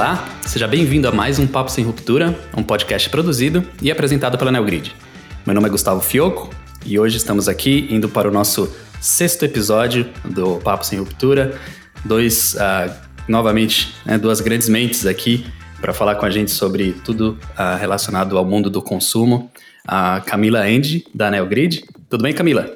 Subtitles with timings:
[0.00, 4.50] Olá, seja bem-vindo a mais um Papo Sem Ruptura, um podcast produzido e apresentado pela
[4.50, 4.96] Neogrid.
[5.44, 6.48] Meu nome é Gustavo Fioco
[6.86, 11.54] e hoje estamos aqui indo para o nosso sexto episódio do Papo Sem Ruptura.
[12.02, 12.90] Dois, uh,
[13.28, 15.46] novamente, né, duas grandes mentes aqui
[15.82, 19.52] para falar com a gente sobre tudo uh, relacionado ao mundo do consumo.
[19.86, 21.84] A Camila Andy, da Neogrid.
[22.08, 22.74] Tudo bem, Camila?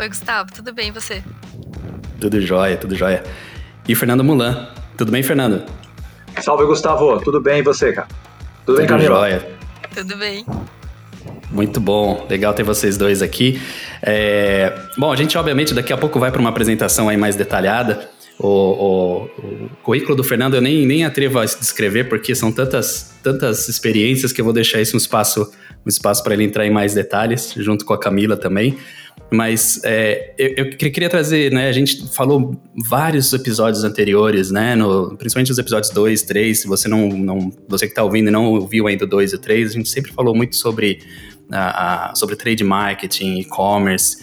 [0.00, 1.22] Oi, Gustavo, tudo bem e você?
[2.20, 3.22] Tudo jóia, tudo jóia.
[3.86, 4.71] E Fernando Mulan.
[4.96, 5.64] Tudo bem, Fernando?
[6.40, 7.20] Salve, Gustavo.
[7.20, 8.08] Tudo bem e você, cara?
[8.08, 9.18] Tudo, tudo bem, Camila?
[9.20, 9.48] jóia.
[9.94, 10.46] Tudo bem.
[11.50, 13.60] Muito bom, legal ter vocês dois aqui.
[14.02, 14.72] É...
[14.96, 18.08] Bom, a gente obviamente daqui a pouco vai para uma apresentação aí mais detalhada.
[18.38, 23.14] O, o, o, currículo do Fernando eu nem, nem atrevo a descrever porque são tantas,
[23.22, 25.52] tantas experiências que eu vou deixar isso um espaço,
[25.84, 28.76] um espaço para ele entrar em mais detalhes, junto com a Camila também.
[29.30, 31.68] Mas é, eu, eu, queria trazer, né?
[31.68, 32.54] A gente falou
[32.86, 34.76] vários episódios anteriores, né?
[34.76, 36.60] No, principalmente os episódios 2, 3.
[36.60, 37.50] Se você não, não.
[37.68, 39.88] Você que está ouvindo e não ouviu ainda o 2 e o 3, a gente
[39.88, 41.00] sempre falou muito sobre,
[41.50, 44.18] a, a sobre trade marketing, e-commerce,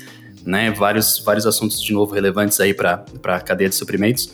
[0.46, 0.72] né?
[0.72, 4.32] Vários, vários assuntos de novo relevantes aí para a cadeia de suprimentos.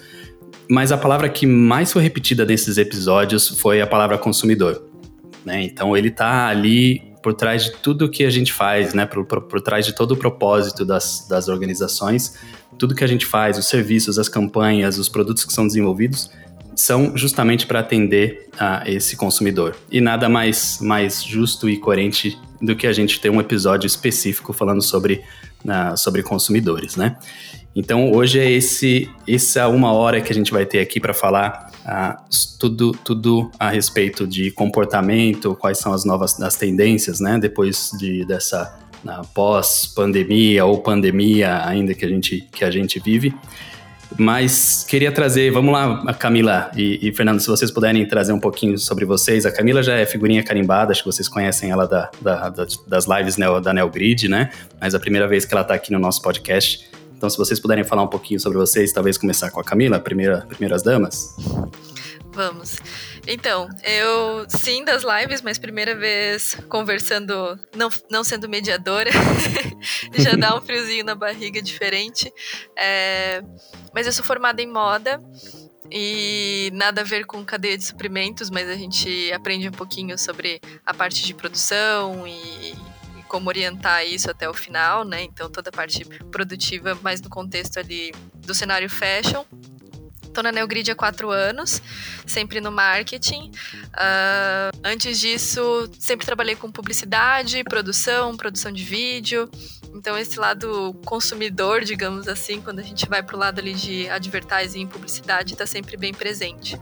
[0.69, 4.83] Mas a palavra que mais foi repetida nesses episódios foi a palavra consumidor.
[5.45, 5.63] Né?
[5.63, 9.03] Então ele está ali por trás de tudo que a gente faz, né?
[9.07, 12.37] Por, por, por trás de todo o propósito das, das organizações,
[12.77, 16.29] tudo que a gente faz, os serviços, as campanhas, os produtos que são desenvolvidos,
[16.75, 19.75] são justamente para atender a esse consumidor.
[19.89, 24.53] E nada mais, mais justo e coerente do que a gente ter um episódio específico
[24.53, 25.23] falando sobre,
[25.65, 27.17] uh, sobre consumidores, né?
[27.75, 31.71] Então hoje é esse essa uma hora que a gente vai ter aqui para falar
[31.85, 32.23] uh,
[32.57, 37.37] tudo tudo a respeito de comportamento, quais são as novas as tendências, né?
[37.37, 38.79] Depois de dessa
[39.33, 43.35] pós pandemia ou pandemia ainda que a gente que a gente vive.
[44.17, 48.77] Mas queria trazer, vamos lá, Camila e, e, Fernando, se vocês puderem trazer um pouquinho
[48.77, 49.45] sobre vocês.
[49.45, 53.07] A Camila já é figurinha carimbada, acho que vocês conhecem ela da, da, da, das
[53.07, 54.51] lives da Neogrid, né?
[54.79, 56.94] Mas a primeira vez que ela está aqui no nosso podcast.
[57.15, 60.45] Então, se vocês puderem falar um pouquinho sobre vocês, talvez começar com a Camila, primeira,
[60.47, 61.35] primeiras damas.
[62.35, 62.75] Vamos.
[63.25, 69.09] Então, eu sim das lives, mas primeira vez conversando, não, não sendo mediadora,
[70.13, 72.31] já dá um friozinho na barriga diferente.
[72.77, 73.41] É,
[73.93, 75.21] mas eu sou formada em moda
[75.89, 80.59] e nada a ver com cadeia de suprimentos, mas a gente aprende um pouquinho sobre
[80.85, 82.75] a parte de produção e
[83.35, 85.21] como orientar isso até o final, né?
[85.21, 89.43] Então toda a parte produtiva, mais no contexto ali do cenário fashion.
[90.23, 91.81] Estou na Neogrid há quatro anos,
[92.25, 93.51] sempre no marketing.
[93.87, 99.49] Uh, antes disso, sempre trabalhei com publicidade, produção, produção de vídeo.
[99.93, 104.09] Então, esse lado consumidor, digamos assim, quando a gente vai para o lado ali de
[104.09, 106.79] advertising e publicidade, está sempre bem presente.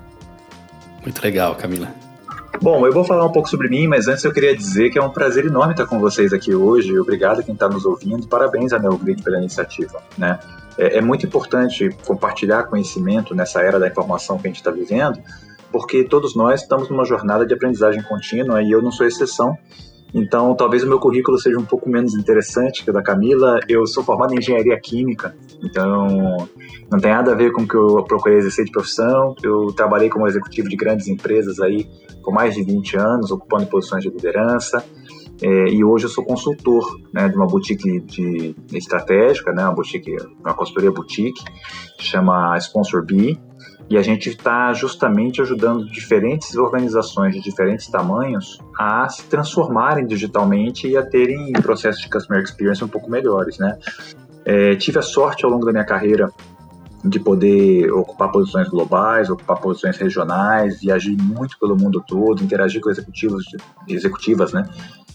[1.02, 2.13] Muito legal, Camila.
[2.62, 5.04] Bom, eu vou falar um pouco sobre mim, mas antes eu queria dizer que é
[5.04, 6.98] um prazer enorme estar com vocês aqui hoje.
[6.98, 8.28] Obrigado a quem está nos ouvindo.
[8.28, 10.02] Parabéns a Neogrid pela iniciativa.
[10.18, 10.40] Né?
[10.78, 15.20] É, é muito importante compartilhar conhecimento nessa era da informação que a gente está vivendo,
[15.72, 19.58] porque todos nós estamos numa jornada de aprendizagem contínua e eu não sou exceção.
[20.14, 23.60] Então, talvez o meu currículo seja um pouco menos interessante que o da Camila.
[23.68, 26.48] Eu sou formado em engenharia química, então
[26.90, 29.36] não tem nada a ver com o que eu procurei exercer de profissão.
[29.42, 31.90] Eu trabalhei como executivo de grandes empresas aí
[32.24, 34.84] por mais de 20 anos, ocupando posições de liderança.
[35.42, 40.16] É, e hoje eu sou consultor né, de uma boutique de, estratégica, né, uma boutique,
[40.40, 41.44] uma consultoria boutique,
[42.00, 43.38] chama Sponsor B,
[43.90, 50.88] e a gente está justamente ajudando diferentes organizações de diferentes tamanhos a se transformarem digitalmente
[50.88, 53.78] e a terem processos de customer experience um pouco melhores, né?
[54.46, 56.30] É, tive a sorte ao longo da minha carreira
[57.04, 62.90] de poder ocupar posições globais, ocupar posições regionais, viajar muito pelo mundo todo, interagir com
[62.90, 63.44] executivos,
[63.88, 64.68] executivas, né,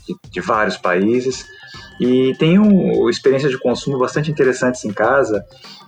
[0.06, 1.46] de, de vários países
[2.00, 5.44] e tenho experiências de consumo bastante interessantes em casa.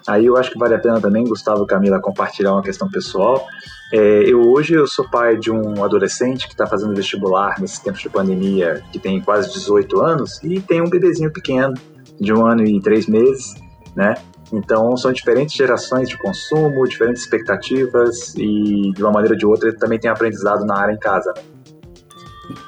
[0.07, 3.47] Aí eu acho que vale a pena também, Gustavo e Camila, compartilhar uma questão pessoal.
[3.93, 8.01] É, eu hoje eu sou pai de um adolescente que está fazendo vestibular nesses tempos
[8.01, 11.75] de pandemia, que tem quase 18 anos, e tem um bebezinho pequeno,
[12.21, 13.55] de um ano e três meses,
[13.95, 14.15] né?
[14.53, 19.69] Então, são diferentes gerações de consumo, diferentes expectativas e, de uma maneira ou de outra,
[19.69, 21.33] ele também tem aprendizado na área em casa.
[21.37, 21.43] Né?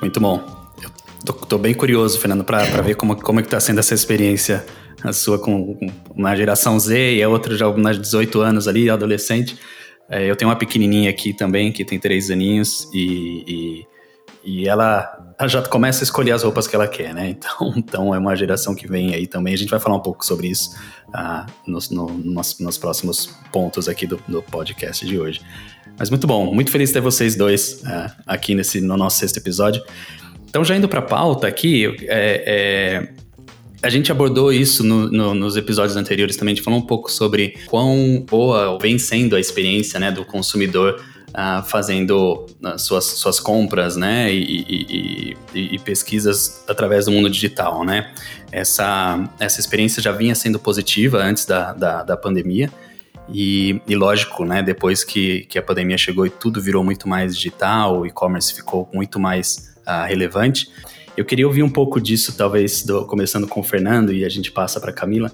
[0.00, 0.40] Muito bom.
[1.48, 4.64] Tô bem curioso, Fernando, para ver como, como é que está sendo essa experiência
[5.04, 8.88] a sua com, com uma geração Z e a outra já nas 18 anos ali,
[8.88, 9.58] adolescente.
[10.08, 13.84] É, eu tenho uma pequenininha aqui também, que tem três aninhos, e,
[14.44, 17.30] e, e ela ela já começa a escolher as roupas que ela quer, né?
[17.30, 19.52] Então, então é uma geração que vem aí também.
[19.52, 20.76] A gente vai falar um pouco sobre isso
[21.08, 25.40] uh, nos, no, nos, nos, próximos pontos aqui do, do, podcast de hoje.
[25.98, 29.36] Mas muito bom, muito feliz de ter vocês dois uh, aqui nesse, no nosso sexto
[29.36, 29.82] episódio.
[30.48, 33.08] Então, já indo para a pauta aqui, é, é,
[33.82, 37.10] a gente abordou isso no, no, nos episódios anteriores também, a gente falou um pouco
[37.10, 41.02] sobre quão boa vem sendo a experiência né, do consumidor
[41.32, 47.28] uh, fazendo uh, suas, suas compras né, e, e, e, e, pesquisas através do mundo
[47.28, 47.84] digital.
[47.84, 48.12] Né?
[48.50, 52.70] Essa, essa experiência já vinha sendo positiva antes da, da, da pandemia.
[53.32, 57.36] E, e, lógico, né, depois que, que a pandemia chegou e tudo virou muito mais
[57.36, 60.68] digital, o e-commerce ficou muito mais uh, relevante,
[61.16, 64.50] eu queria ouvir um pouco disso, talvez, do, começando com o Fernando e a gente
[64.50, 65.30] passa para Camila.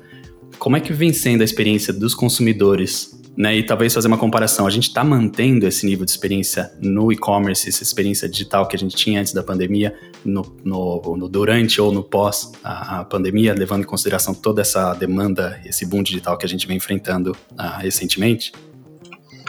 [0.58, 4.66] Como é que vem sendo a experiência dos consumidores né, e talvez fazer uma comparação.
[4.66, 8.78] A gente está mantendo esse nível de experiência no e-commerce, essa experiência digital que a
[8.78, 9.94] gente tinha antes da pandemia,
[10.25, 14.93] no, no, no durante ou no pós a, a, pandemia, levando em consideração toda essa
[14.93, 18.52] demanda, esse boom digital que a gente vem enfrentando uh, recentemente?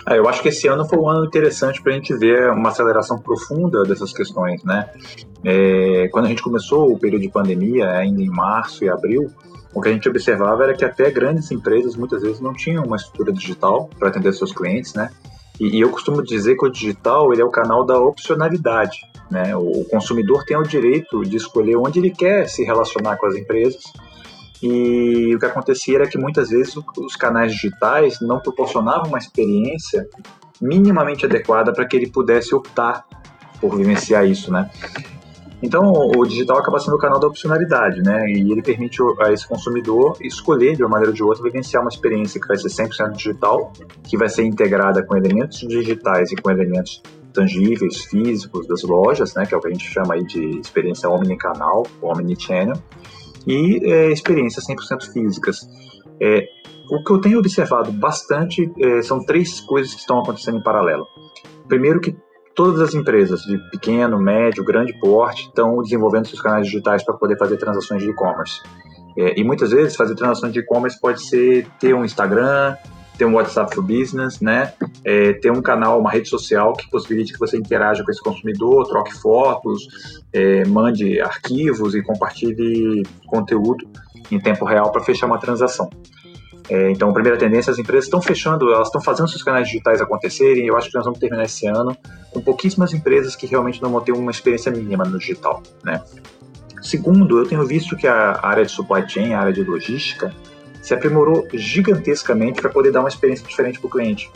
[0.08, 2.70] É, eu acho que esse ano foi um ano interessante para a gente ver uma
[2.70, 4.88] aceleração profunda dessas questões, né?
[5.44, 9.32] É, quando a gente começou o período de pandemia, ainda em março e abril,
[9.74, 12.96] o que a gente observava era que até grandes empresas muitas vezes não tinham uma
[12.96, 15.10] estrutura digital para atender seus clientes, né?
[15.60, 18.98] E, e, eu costumo dizer que o digital ele é o canal da opcionalidade,
[19.30, 19.56] né?
[19.56, 23.36] O, o consumidor tem o direito de escolher onde ele quer se relacionar com as
[23.36, 23.84] empresas
[24.62, 30.08] e o que acontecia era que muitas vezes os canais digitais não proporcionavam uma experiência
[30.62, 33.06] minimamente adequada para que ele pudesse optar
[33.62, 34.70] por vivenciar isso, né?
[35.62, 38.26] Então, o digital acaba sendo o canal da opcionalidade, né?
[38.30, 41.90] E ele permite a esse consumidor escolher de uma maneira ou de outra vivenciar uma
[41.90, 43.74] experiência que vai ser 100% digital,
[44.04, 47.02] que vai ser integrada com elementos digitais e com elementos
[47.34, 49.46] tangíveis, físicos das lojas, né?
[49.46, 52.78] Que é o que a gente chama aí de experiência omnicanal, omnichannel
[53.46, 55.68] e é, experiências 100% físicas.
[56.22, 56.46] É,
[56.90, 61.06] o que eu tenho observado bastante é, são três coisas que estão acontecendo em paralelo.
[61.68, 62.16] Primeiro que
[62.60, 67.38] todas as empresas de pequeno, médio, grande porte estão desenvolvendo seus canais digitais para poder
[67.38, 68.62] fazer transações de e-commerce.
[69.18, 72.76] É, e muitas vezes fazer transações de e-commerce pode ser ter um Instagram,
[73.18, 74.74] ter um WhatsApp for Business, né?
[75.06, 78.90] É, ter um canal, uma rede social que possibilite que você interaja com esse consumidor,
[78.90, 79.88] troque fotos,
[80.34, 83.88] é, mande arquivos e compartilhe conteúdo
[84.30, 85.90] em tempo real para fechar uma transação.
[86.70, 90.00] É, então, a primeira tendência, as empresas estão fechando, elas estão fazendo seus canais digitais
[90.02, 90.68] acontecerem.
[90.68, 91.98] Eu acho que nós vamos terminar esse ano
[92.32, 96.04] com pouquíssimas empresas que realmente não vão ter uma experiência mínima no digital, né?
[96.82, 100.34] Segundo, eu tenho visto que a área de supply chain, a área de logística,
[100.82, 104.32] se aprimorou gigantescamente para poder dar uma experiência diferente para o cliente.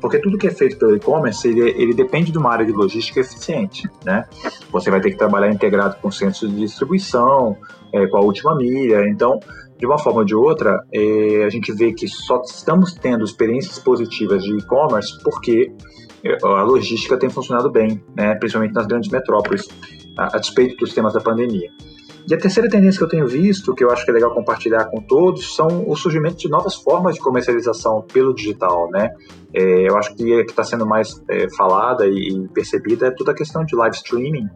[0.00, 3.20] Porque tudo que é feito pelo e-commerce, ele, ele, depende de uma área de logística
[3.20, 4.26] eficiente, né?
[4.70, 7.56] Você vai ter que trabalhar integrado com centros de distribuição,
[7.92, 9.08] é, com a última milha.
[9.08, 9.40] Então,
[9.78, 13.78] de uma forma ou de outra, é, a gente vê que só estamos tendo experiências
[13.78, 15.72] positivas de e-commerce porque
[16.24, 18.34] é, a logística tem funcionado bem, né?
[18.36, 19.68] principalmente nas grandes metrópoles,
[20.18, 21.70] a, a despeito dos temas da pandemia.
[22.28, 24.86] E a terceira tendência que eu tenho visto, que eu acho que é legal compartilhar
[24.86, 29.14] com todos, são o surgimento de novas formas de comercialização pelo digital, né?
[29.54, 33.34] É, eu acho que que está sendo mais é, falada e percebida é toda a
[33.34, 34.48] questão de live streaming,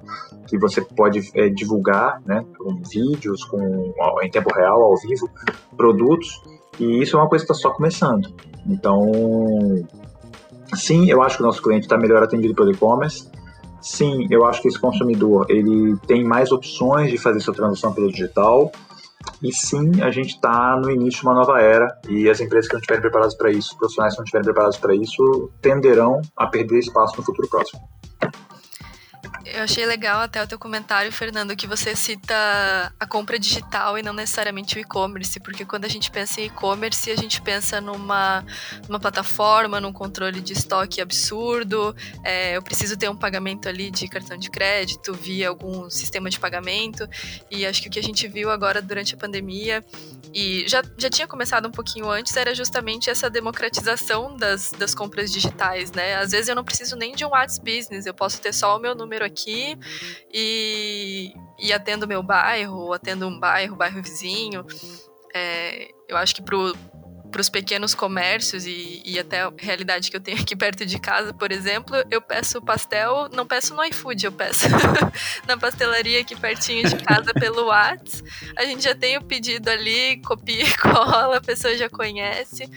[0.49, 5.30] que você pode é, divulgar, né, com vídeos, com, em tempo real, ao vivo,
[5.76, 6.42] produtos,
[6.78, 8.35] e isso é uma coisa que está só começando.
[8.66, 9.12] Então,
[10.75, 13.29] sim, eu acho que o nosso cliente está melhor atendido pelo e-commerce,
[13.80, 18.10] Sim, eu acho que esse consumidor ele tem mais opções de fazer sua transação pelo
[18.10, 18.70] digital.
[19.42, 22.75] E sim, a gente está no início de uma nova era e as empresas que
[22.75, 26.78] não estiverem preparadas para isso, profissionais que não estiverem preparados para isso, tenderão a perder
[26.78, 27.80] espaço no futuro próximo.
[29.44, 32.34] Eu achei legal até o teu comentário, Fernando, que você cita
[33.00, 37.10] a compra digital e não necessariamente o e-commerce, porque quando a gente pensa em e-commerce,
[37.10, 38.44] a gente pensa numa,
[38.87, 44.06] numa plataforma, num controle de estoque absurdo, é, eu preciso ter um pagamento ali de
[44.08, 47.08] cartão de crédito via algum sistema de pagamento,
[47.50, 49.82] e acho que o que a gente viu agora durante a pandemia,
[50.34, 55.32] e já, já tinha começado um pouquinho antes, era justamente essa democratização das, das compras
[55.32, 56.16] digitais, né?
[56.16, 58.78] Às vezes eu não preciso nem de um WhatsApp Business, eu posso ter só o
[58.78, 59.77] meu número aqui
[60.33, 64.65] e, e atendo meu bairro, atendo um bairro, bairro vizinho.
[65.35, 66.57] É, eu acho que para
[67.41, 71.33] os pequenos comércios e, e, até a realidade que eu tenho aqui perto de casa,
[71.33, 74.67] por exemplo, eu peço pastel, não peço no iFood, eu peço
[75.47, 78.23] na pastelaria aqui pertinho de casa pelo Whats.
[78.57, 82.69] A gente já tem o pedido ali, copia e cola, a pessoa já conhece.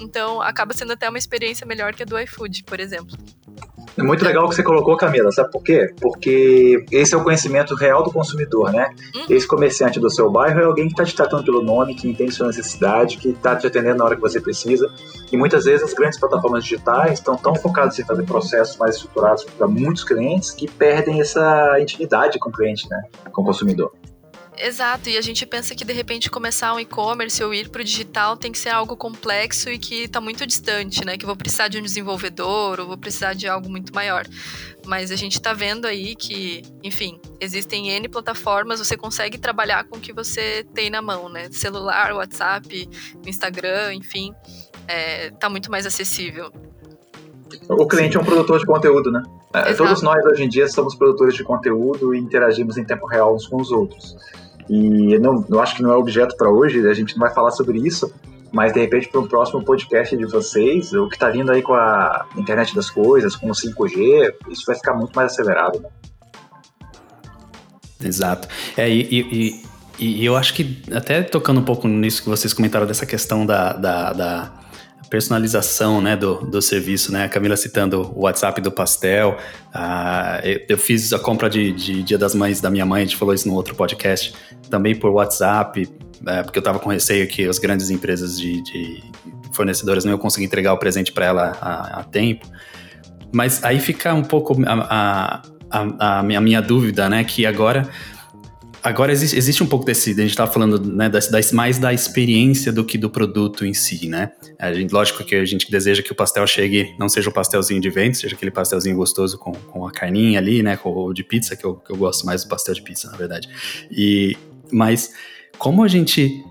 [0.00, 3.16] Então acaba sendo até uma experiência melhor que a do iFood, por exemplo.
[3.96, 5.94] É muito legal o que você colocou, Camila, sabe por quê?
[6.00, 8.90] Porque esse é o conhecimento real do consumidor, né?
[9.14, 9.26] Uhum.
[9.30, 12.32] Esse comerciante do seu bairro é alguém que está te tratando pelo nome, que entende
[12.32, 14.92] sua necessidade, que está te atendendo na hora que você precisa.
[15.30, 19.44] E muitas vezes as grandes plataformas digitais estão tão focadas em fazer processos mais estruturados
[19.44, 23.00] para muitos clientes que perdem essa intimidade com o cliente, né?
[23.32, 23.92] Com o consumidor.
[24.56, 27.84] Exato, e a gente pensa que de repente começar um e-commerce ou ir para o
[27.84, 31.18] digital tem que ser algo complexo e que está muito distante, né?
[31.18, 34.24] Que vou precisar de um desenvolvedor ou vou precisar de algo muito maior.
[34.86, 39.96] Mas a gente está vendo aí que, enfim, existem N plataformas, você consegue trabalhar com
[39.96, 41.48] o que você tem na mão, né?
[41.50, 42.88] Celular, WhatsApp,
[43.26, 44.32] Instagram, enfim,
[44.86, 46.52] é, tá muito mais acessível.
[47.68, 49.22] O cliente é um produtor de conteúdo, né?
[49.52, 53.34] É, todos nós hoje em dia somos produtores de conteúdo e interagimos em tempo real
[53.34, 54.16] uns com os outros.
[54.68, 57.50] E não, eu acho que não é objeto para hoje, a gente não vai falar
[57.50, 58.12] sobre isso,
[58.52, 61.74] mas de repente para um próximo podcast de vocês, o que está vindo aí com
[61.74, 65.80] a internet das coisas, com o 5G, isso vai ficar muito mais acelerado.
[65.80, 65.88] Né?
[68.02, 68.48] Exato.
[68.76, 69.64] É, e, e,
[69.98, 73.44] e, e, eu acho que, até tocando um pouco nisso que vocês comentaram dessa questão
[73.44, 74.63] da, da, da
[75.14, 77.26] personalização né, do, do serviço, né?
[77.26, 79.36] A Camila citando o WhatsApp do pastel.
[79.72, 83.04] Ah, eu, eu, fiz a compra de, de, Dia das Mães da minha mãe, a
[83.04, 84.34] gente falou isso no outro podcast,
[84.68, 85.88] também por WhatsApp,
[86.26, 89.04] é, porque eu estava com receio que as grandes empresas de, de
[89.52, 92.44] fornecedoras não iam conseguir entregar o presente para ela a, a, tempo.
[93.32, 97.22] Mas aí fica um pouco a, a, a, minha, a minha dúvida, né?
[97.22, 97.88] Que agora
[98.84, 101.94] Agora existe, existe um pouco desse, a gente estava falando né, das, das, mais da
[101.94, 104.32] experiência do que do produto em si, né?
[104.58, 107.80] A gente, lógico que a gente deseja que o pastel chegue, não seja um pastelzinho
[107.80, 110.76] de vento, seja aquele pastelzinho gostoso com, com a carninha ali, né?
[110.76, 113.16] Com o de pizza, que eu, que eu gosto mais do pastel de pizza, na
[113.16, 113.48] verdade.
[113.90, 114.36] E,
[114.70, 115.14] mas
[115.56, 116.44] como a gente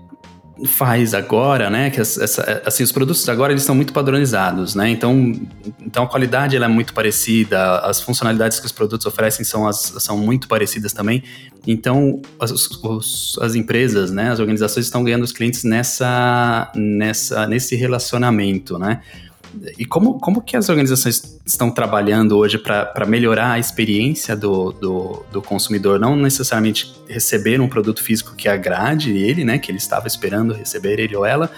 [0.66, 5.32] faz agora, né, que essa, assim, os produtos agora eles estão muito padronizados, né, então,
[5.80, 9.94] então a qualidade ela é muito parecida, as funcionalidades que os produtos oferecem são, as,
[9.98, 11.24] são muito parecidas também,
[11.66, 17.74] então as, os, as empresas, né, as organizações estão ganhando os clientes nessa, nessa, nesse
[17.74, 19.00] relacionamento, né,
[19.78, 25.26] e como, como que as organizações estão trabalhando hoje para melhorar a experiência do, do,
[25.30, 25.98] do, consumidor?
[25.98, 29.58] Não necessariamente receber um produto físico que agrade ele, né?
[29.58, 31.50] Que ele estava esperando receber ele ou ela,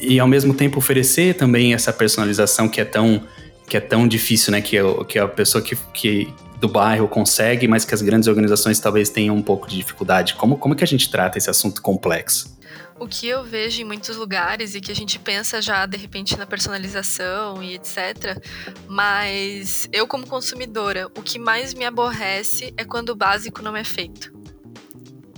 [0.00, 3.22] e ao mesmo tempo oferecer também essa personalização que é tão,
[3.66, 4.60] que é tão difícil, né?
[4.60, 8.28] Que, é, que é a pessoa que, que do bairro consegue, mas que as grandes
[8.28, 10.34] organizações talvez tenham um pouco de dificuldade.
[10.34, 12.57] Como, como que a gente trata esse assunto complexo?
[13.00, 16.36] O que eu vejo em muitos lugares e que a gente pensa já de repente
[16.36, 18.36] na personalização e etc.
[18.88, 23.84] Mas eu, como consumidora, o que mais me aborrece é quando o básico não é
[23.84, 24.36] feito.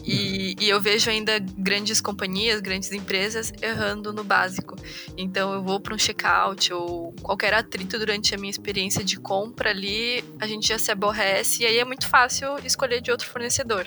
[0.04, 4.74] E, e, eu vejo ainda grandes companhias, grandes empresas errando no básico.
[5.16, 9.70] Então eu vou para um checkout ou qualquer atrito durante a minha experiência de compra
[9.70, 13.86] ali, a gente já se aborrece e aí é muito fácil escolher de outro fornecedor.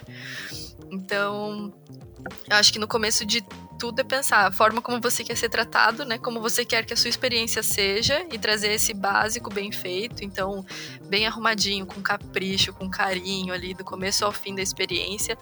[0.91, 1.73] Então,
[2.49, 3.43] eu acho que no começo de
[3.79, 6.17] tudo é pensar a forma como você quer ser tratado, né?
[6.17, 10.65] Como você quer que a sua experiência seja e trazer esse básico bem feito, então
[11.03, 15.37] bem arrumadinho, com capricho, com carinho ali do começo ao fim da experiência.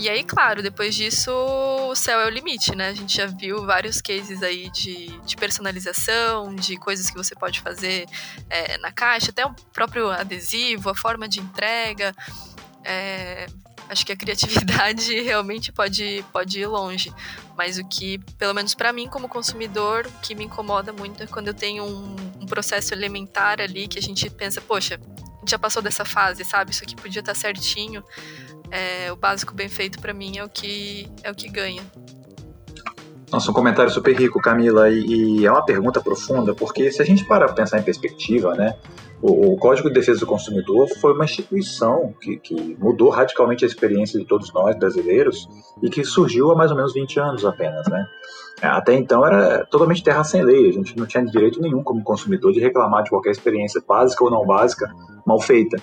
[0.00, 2.88] E aí, claro, depois disso, o céu é o limite, né?
[2.88, 7.60] A gente já viu vários cases aí de, de personalização, de coisas que você pode
[7.60, 8.08] fazer
[8.48, 12.14] é, na caixa, até o próprio adesivo, a forma de entrega.
[12.82, 13.46] É,
[13.90, 17.12] Acho que a criatividade realmente pode, pode ir longe.
[17.56, 21.26] Mas o que, pelo menos para mim como consumidor, o que me incomoda muito é
[21.26, 25.50] quando eu tenho um, um processo elementar ali que a gente pensa, poxa, a gente
[25.50, 26.70] já passou dessa fase, sabe?
[26.70, 28.04] Isso aqui podia estar tá certinho.
[28.70, 31.82] É, o básico bem feito para mim é o que é o que ganha.
[33.32, 37.04] Nossa, um comentário super rico, Camila, e, e, é uma pergunta profunda, porque se a
[37.04, 38.76] gente para pensar em perspectiva, né,
[39.22, 44.18] o, Código de Defesa do Consumidor foi uma instituição que, que, mudou radicalmente a experiência
[44.18, 45.48] de todos nós brasileiros
[45.82, 48.06] e que surgiu há mais ou menos 20 anos apenas, né?
[48.62, 52.52] Até então era totalmente terra sem lei, a gente não tinha direito nenhum como consumidor
[52.52, 54.90] de reclamar de qualquer experiência básica ou não básica
[55.26, 55.76] mal feita.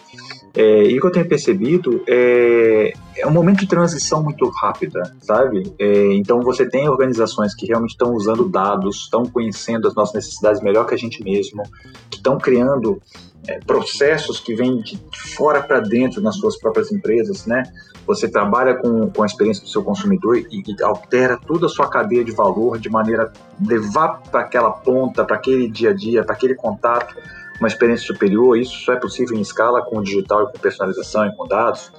[0.58, 5.16] É, e o que eu tenho percebido é, é um momento de transição muito rápida,
[5.22, 5.72] sabe?
[5.78, 10.60] É, então você tem organizações que realmente estão usando dados, estão conhecendo as nossas necessidades
[10.64, 11.62] melhor que a gente mesmo,
[12.10, 13.00] que estão criando
[13.48, 15.00] é, processos que vêm de
[15.36, 17.62] fora para dentro nas suas próprias empresas, né?
[18.08, 21.88] Você trabalha com, com a experiência do seu consumidor e, e altera toda a sua
[21.88, 26.24] cadeia de valor de maneira a levar para aquela ponta, para aquele dia a dia,
[26.24, 27.16] para aquele contato,
[27.60, 28.58] uma experiência superior.
[28.58, 31.92] Isso só é possível em escala com o digital e com personalização e com dados.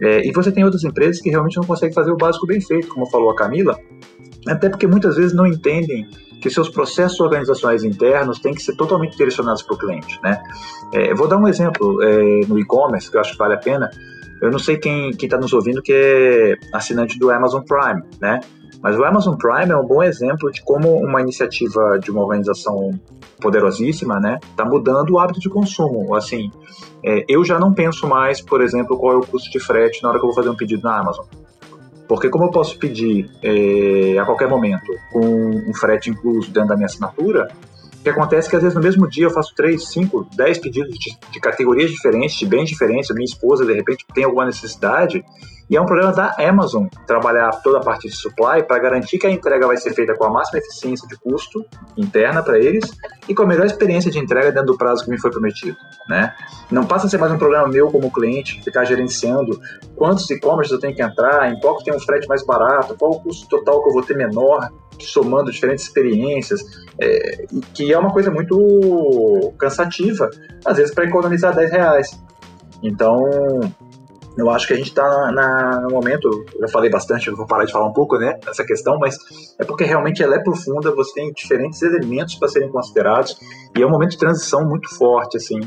[0.00, 2.88] É, e você tem outras empresas que realmente não conseguem fazer o básico bem feito,
[2.88, 3.78] como falou a Camila,
[4.48, 6.08] até porque muitas vezes não entendem
[6.40, 10.42] que seus processos organizacionais internos têm que ser totalmente direcionados para o cliente, né?
[10.92, 13.90] É, vou dar um exemplo é, no e-commerce que eu acho que vale a pena.
[14.42, 18.40] Eu não sei quem está nos ouvindo que é assinante do Amazon Prime, né?
[18.84, 22.90] Mas o Amazon Prime é um bom exemplo de como uma iniciativa de uma organização
[23.40, 26.14] poderosíssima, né, está mudando o hábito de consumo.
[26.14, 26.50] Assim,
[27.02, 30.10] é, eu já não penso mais, por exemplo, qual é o custo de frete na
[30.10, 31.24] hora que eu vou fazer um pedido na Amazon.
[32.06, 36.76] Porque como eu posso pedir é, a qualquer momento com um frete incluso dentro da
[36.76, 37.48] minha assinatura,
[37.98, 40.58] o que acontece é que às vezes no mesmo dia eu faço 3, 5, 10
[40.58, 44.44] pedidos de, de categorias diferentes, de bens diferentes, a minha esposa de repente tem alguma
[44.44, 45.24] necessidade,
[45.68, 49.26] e é um problema da Amazon trabalhar toda a parte de supply para garantir que
[49.26, 51.64] a entrega vai ser feita com a máxima eficiência de custo
[51.96, 52.90] interna para eles
[53.28, 55.76] e com a melhor experiência de entrega dentro do prazo que me foi prometido.
[56.08, 56.34] Né?
[56.70, 59.58] Não passa a ser mais um problema meu como cliente ficar gerenciando
[59.96, 63.12] quantos e-commerce eu tenho que entrar, em qual que tem um frete mais barato, qual
[63.12, 66.60] o custo total que eu vou ter menor, somando diferentes experiências,
[67.00, 70.28] é, que é uma coisa muito cansativa,
[70.64, 72.22] às vezes para economizar 10 reais.
[72.82, 73.22] Então,
[74.36, 75.30] eu acho que a gente está
[75.82, 78.98] no momento, já falei bastante, eu vou parar de falar um pouco, né, nessa questão,
[78.98, 79.16] mas
[79.58, 83.36] é porque realmente ela é profunda, você tem diferentes elementos para serem considerados
[83.76, 85.60] e é um momento de transição muito forte, assim.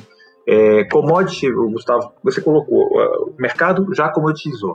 [0.48, 4.74] É, commodity, Gustavo, você colocou, o mercado já comoditizou.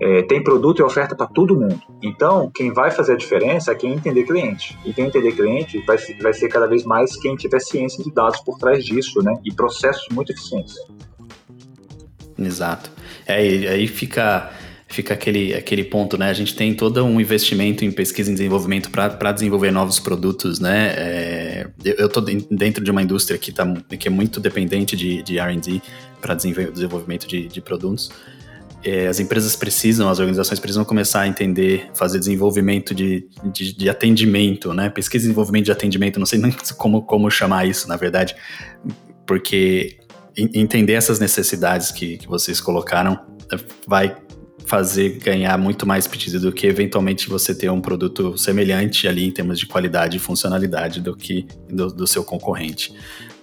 [0.00, 1.80] É, tem produto e oferta para todo mundo.
[2.02, 4.78] Então, quem vai fazer a diferença é quem entender cliente.
[4.86, 8.40] E quem entender cliente vai, vai ser cada vez mais quem tiver ciência de dados
[8.40, 9.34] por trás disso, né?
[9.44, 10.74] E processos muito eficientes.
[12.38, 12.90] Exato.
[13.26, 14.50] É, aí fica
[14.92, 16.28] fica aquele, aquele ponto, né?
[16.28, 20.92] A gente tem todo um investimento em pesquisa e desenvolvimento para desenvolver novos produtos, né?
[20.96, 23.66] É, eu estou dentro de uma indústria que, tá,
[23.98, 25.80] que é muito dependente de, de R&D
[26.20, 28.10] para desenvolvimento de, de produtos.
[28.84, 33.88] É, as empresas precisam, as organizações precisam começar a entender, fazer desenvolvimento de, de, de
[33.88, 34.90] atendimento, né?
[34.90, 38.34] Pesquisa e desenvolvimento de atendimento, não sei nem como, como chamar isso, na verdade,
[39.24, 39.96] porque
[40.36, 43.20] entender essas necessidades que, que vocês colocaram
[43.50, 44.16] eh, vai
[44.64, 49.30] fazer ganhar muito mais pedido do que eventualmente você ter um produto semelhante ali em
[49.30, 52.94] termos de qualidade e funcionalidade do que do, do seu concorrente.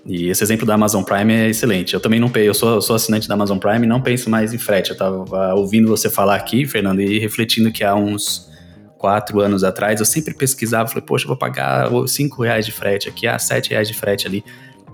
[0.05, 1.93] E esse exemplo da Amazon Prime é excelente.
[1.93, 4.57] Eu também não eu sou, sou assinante da Amazon Prime e não penso mais em
[4.57, 4.89] frete.
[4.89, 8.49] Eu estava ouvindo você falar aqui, Fernando, e refletindo que há uns
[8.97, 13.07] quatro anos atrás eu sempre pesquisava, falei, poxa, eu vou pagar cinco reais de frete
[13.07, 14.43] aqui, ah, sete reais de frete ali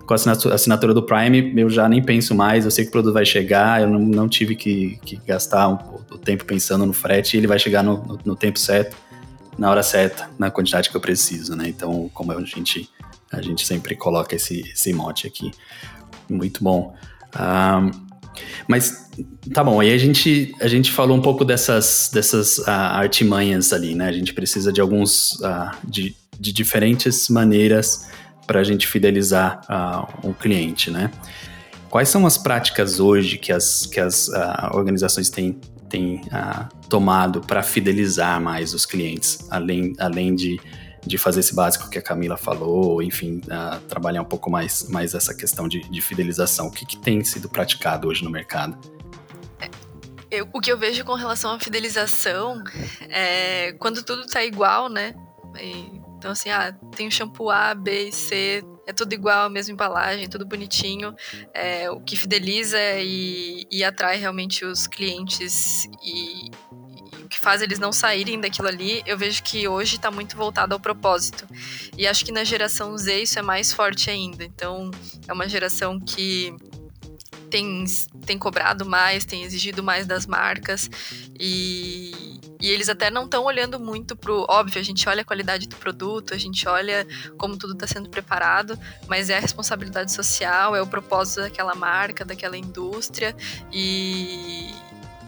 [0.06, 3.14] com a assinatura do Prime, eu já nem penso mais, eu sei que o produto
[3.14, 5.74] vai chegar, eu não, não tive que, que gastar um,
[6.14, 8.96] o tempo pensando no frete, ele vai chegar no, no, no, tempo certo,
[9.58, 11.68] na hora certa, na quantidade que eu preciso, né?
[11.68, 12.88] Então, como a gente,
[13.32, 15.52] a gente sempre coloca esse, esse mote aqui.
[16.30, 16.96] Muito bom.
[17.36, 18.06] Um,
[18.68, 19.10] mas
[19.54, 23.96] tá bom, aí a gente, a gente falou um pouco dessas, dessas uh, artimanhas ali,
[23.96, 24.08] né?
[24.08, 28.08] A gente precisa de alguns, uh, de, de diferentes maneiras
[28.46, 31.12] para a gente fidelizar uh, um cliente, né?
[31.90, 37.42] Quais são as práticas hoje que as, que as uh, organizações têm, têm uh, tomado
[37.42, 40.60] para fidelizar mais os clientes, além, além de,
[41.06, 43.42] de fazer esse básico que a Camila falou, enfim,
[43.88, 46.68] trabalhar um pouco mais, mais essa questão de, de fidelização?
[46.68, 48.78] O que, que tem sido praticado hoje no mercado?
[50.30, 52.62] Eu, o que eu vejo com relação à fidelização
[53.10, 55.16] é quando tudo está igual, né?
[56.26, 60.28] Então, assim, ah, tem o shampoo A, B e C, é tudo igual, mesma embalagem,
[60.28, 61.16] tudo bonitinho.
[61.54, 67.62] É, o que fideliza e, e atrai realmente os clientes e, e, o que faz
[67.62, 71.48] eles não saírem daquilo ali, eu vejo que hoje está muito voltado ao propósito.
[71.96, 74.44] E acho que na geração Z isso é mais forte ainda.
[74.44, 74.90] Então,
[75.28, 76.56] é uma geração que
[77.50, 77.86] tem,
[78.26, 80.90] tem cobrado mais, tem exigido mais das marcas
[81.40, 84.46] e e eles até não estão olhando muito pro.
[84.50, 87.06] Óbvio, a gente olha a qualidade do produto, a gente olha
[87.38, 92.24] como tudo está sendo preparado, mas é a responsabilidade social, é o propósito daquela marca,
[92.26, 93.36] daquela indústria.
[93.72, 94.74] E,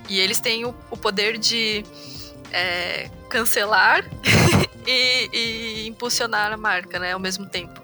[0.10, 1.86] e eles têm o, o poder de
[2.52, 4.04] é, cancelar
[4.88, 7.82] e, e impulsionar a marca né, ao mesmo tempo.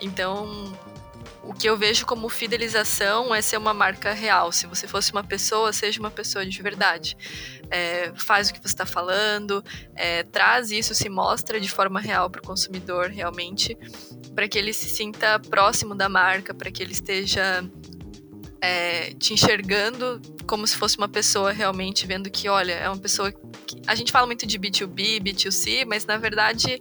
[0.00, 0.72] Então,
[1.48, 4.52] o que eu vejo como fidelização é ser uma marca real.
[4.52, 7.16] Se você fosse uma pessoa, seja uma pessoa de verdade.
[7.70, 12.28] É, faz o que você está falando, é, traz isso, se mostra de forma real
[12.28, 13.78] para o consumidor realmente,
[14.34, 17.64] para que ele se sinta próximo da marca, para que ele esteja
[18.60, 23.32] é, te enxergando como se fosse uma pessoa realmente vendo que, olha, é uma pessoa.
[23.32, 23.80] Que...
[23.86, 26.78] A gente fala muito de B2B, B2C, mas na verdade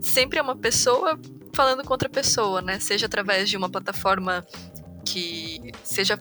[0.00, 1.18] sempre é uma pessoa
[1.58, 2.78] falando com outra pessoa, né?
[2.78, 4.46] Seja através de uma plataforma
[5.04, 6.16] que seja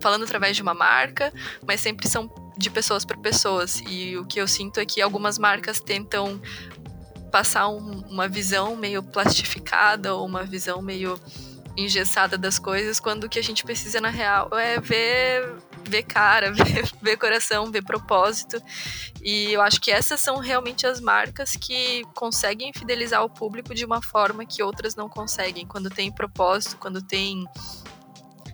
[0.00, 1.32] falando através de uma marca,
[1.64, 3.80] mas sempre são de pessoas para pessoas.
[3.88, 6.42] E o que eu sinto é que algumas marcas tentam
[7.30, 11.20] passar um, uma visão meio plastificada ou uma visão meio
[11.76, 15.54] engessada das coisas, quando o que a gente precisa na real é ver,
[15.88, 16.52] ver cara,
[17.00, 18.62] ver, coração, ver propósito.
[19.22, 23.84] E eu acho que essas são realmente as marcas que conseguem fidelizar o público de
[23.84, 25.66] uma forma que outras não conseguem.
[25.66, 27.44] Quando tem propósito, quando tem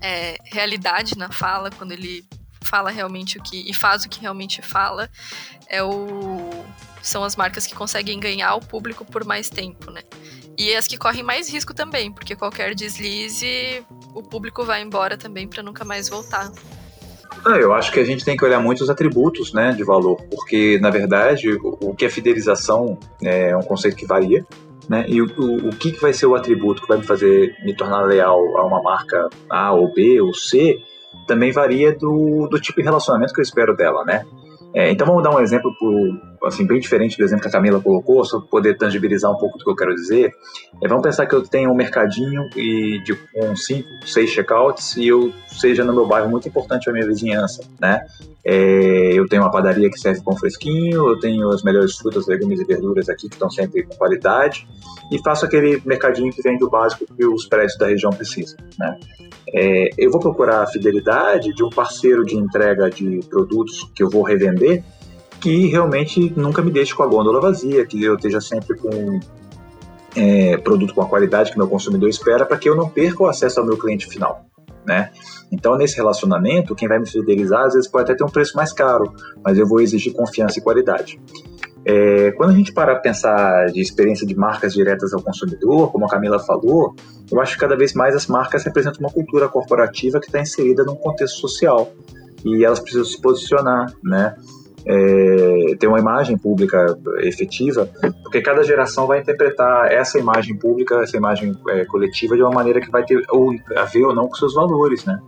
[0.00, 2.24] é, realidade na fala, quando ele
[2.62, 5.08] fala realmente o que e faz o que realmente fala,
[5.68, 6.50] é o
[7.02, 10.02] são as marcas que conseguem ganhar o público por mais tempo, né?
[10.58, 15.46] E as que correm mais risco também, porque qualquer deslize, o público vai embora também
[15.46, 16.50] para nunca mais voltar.
[17.44, 20.16] Ah, eu acho que a gente tem que olhar muito os atributos né, de valor,
[20.30, 24.44] porque, na verdade, o, o que é fidelização é um conceito que varia,
[24.88, 25.04] né?
[25.08, 27.74] E o, o, o que, que vai ser o atributo que vai me fazer me
[27.74, 30.80] tornar leal a uma marca A ou B ou C
[31.26, 34.24] também varia do, do tipo de relacionamento que eu espero dela, né?
[34.74, 35.72] É, então vamos dar um exemplo
[36.46, 39.58] assim, bem diferente do exemplo que a Camila colocou, só para poder tangibilizar um pouco
[39.58, 40.32] do que eu quero dizer.
[40.82, 45.08] É, vamos pensar que eu tenho um mercadinho e de com 5, 6 checkouts e
[45.08, 48.04] eu seja no meu bairro muito importante para minha vizinhança, né?
[48.44, 52.60] É, eu tenho uma padaria que serve pão fresquinho, eu tenho as melhores frutas, legumes
[52.60, 54.68] e verduras aqui que estão sempre com qualidade
[55.10, 58.98] e faço aquele mercadinho que vende o básico que os prédios da região precisam, né?
[59.52, 64.10] É, eu vou procurar a fidelidade de um parceiro de entrega de produtos que eu
[64.10, 64.82] vou revender
[65.46, 69.20] que realmente nunca me deixe com a gôndola vazia, que eu esteja sempre com
[70.16, 73.28] é, produto com a qualidade que meu consumidor espera, para que eu não perca o
[73.28, 74.44] acesso ao meu cliente final.
[74.84, 75.12] Né?
[75.52, 78.72] Então, nesse relacionamento, quem vai me fidelizar às vezes pode até ter um preço mais
[78.72, 81.20] caro, mas eu vou exigir confiança e qualidade.
[81.84, 86.06] É, quando a gente para a pensar de experiência de marcas diretas ao consumidor, como
[86.06, 86.92] a Camila falou,
[87.30, 90.82] eu acho que cada vez mais as marcas representam uma cultura corporativa que está inserida
[90.82, 91.92] num contexto social
[92.44, 94.34] e elas precisam se posicionar, né?
[94.88, 97.90] É, ter uma imagem pública efetiva,
[98.22, 102.80] porque cada geração vai interpretar essa imagem pública, essa imagem é, coletiva de uma maneira
[102.80, 105.20] que vai ter ou, a ver ou não com seus valores, né?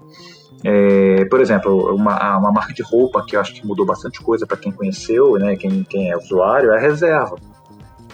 [0.65, 4.47] É, por exemplo, uma, uma marca de roupa que eu acho que mudou bastante coisa
[4.47, 7.37] para quem conheceu, né, quem, quem é usuário, é a reserva.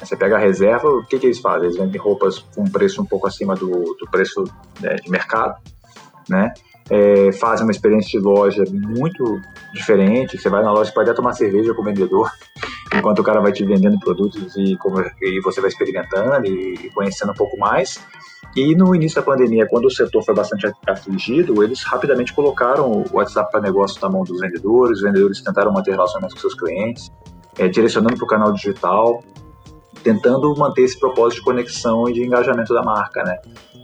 [0.00, 1.64] Você pega a reserva, o que, que eles fazem?
[1.64, 4.44] Eles vendem roupas com um preço um pouco acima do, do preço
[4.80, 5.56] né, de mercado,
[6.28, 6.52] né?
[6.90, 9.40] É, fazem uma experiência de loja muito
[9.72, 10.38] diferente.
[10.38, 12.30] Você vai na loja, pode até tomar cerveja com o vendedor,
[12.94, 16.90] enquanto o cara vai te vendendo produtos e, como, e você vai experimentando e, e
[16.90, 17.98] conhecendo um pouco mais.
[18.56, 23.04] E no início da pandemia, quando o setor foi bastante afligido, eles rapidamente colocaram o
[23.12, 27.10] WhatsApp para negócio na mão dos vendedores, os vendedores tentaram manter relacionamento com seus clientes,
[27.58, 29.24] é, direcionando para o canal digital,
[30.04, 33.38] tentando manter esse propósito de conexão e de engajamento da marca, né?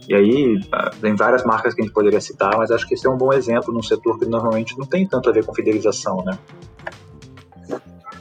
[0.08, 3.06] E aí, ah, tem várias marcas que a gente poderia citar, mas acho que esse
[3.06, 6.24] é um bom exemplo num setor que normalmente não tem tanto a ver com fidelização,
[6.24, 6.38] né?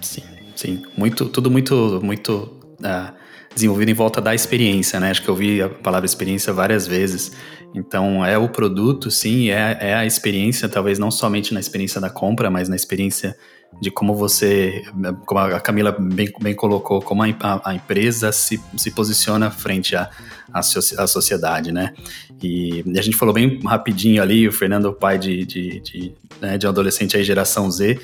[0.01, 0.23] Sim,
[0.55, 0.83] sim.
[0.97, 3.13] Muito, tudo muito, muito uh,
[3.53, 5.11] desenvolvido em volta da experiência, né?
[5.11, 7.31] Acho que eu vi a palavra experiência várias vezes.
[7.73, 12.09] Então, é o produto, sim, é, é a experiência, talvez não somente na experiência da
[12.09, 13.35] compra, mas na experiência
[13.81, 14.83] de como você,
[15.25, 19.95] como a Camila bem, bem colocou, como a, a, a empresa se, se posiciona frente
[19.95, 20.09] à,
[20.53, 21.93] à, à sociedade, né?
[22.41, 26.65] E, a gente falou bem rapidinho ali, o Fernando, pai de, de, de, né, de
[26.65, 27.99] um adolescente aí, geração Z,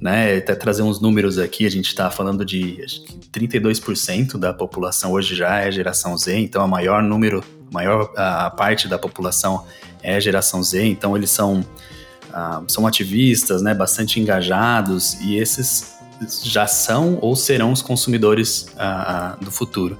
[0.00, 0.36] né?
[0.36, 5.12] Até trazer uns números aqui, a gente está falando de acho que 32% da população
[5.12, 9.64] hoje já é geração Z, então a maior número, a maior a parte da população
[10.02, 11.64] é geração Z, então eles são,
[12.30, 13.74] uh, são ativistas, né?
[13.74, 15.98] Bastante engajados e esses
[16.42, 19.98] já são ou serão os consumidores uh, do futuro.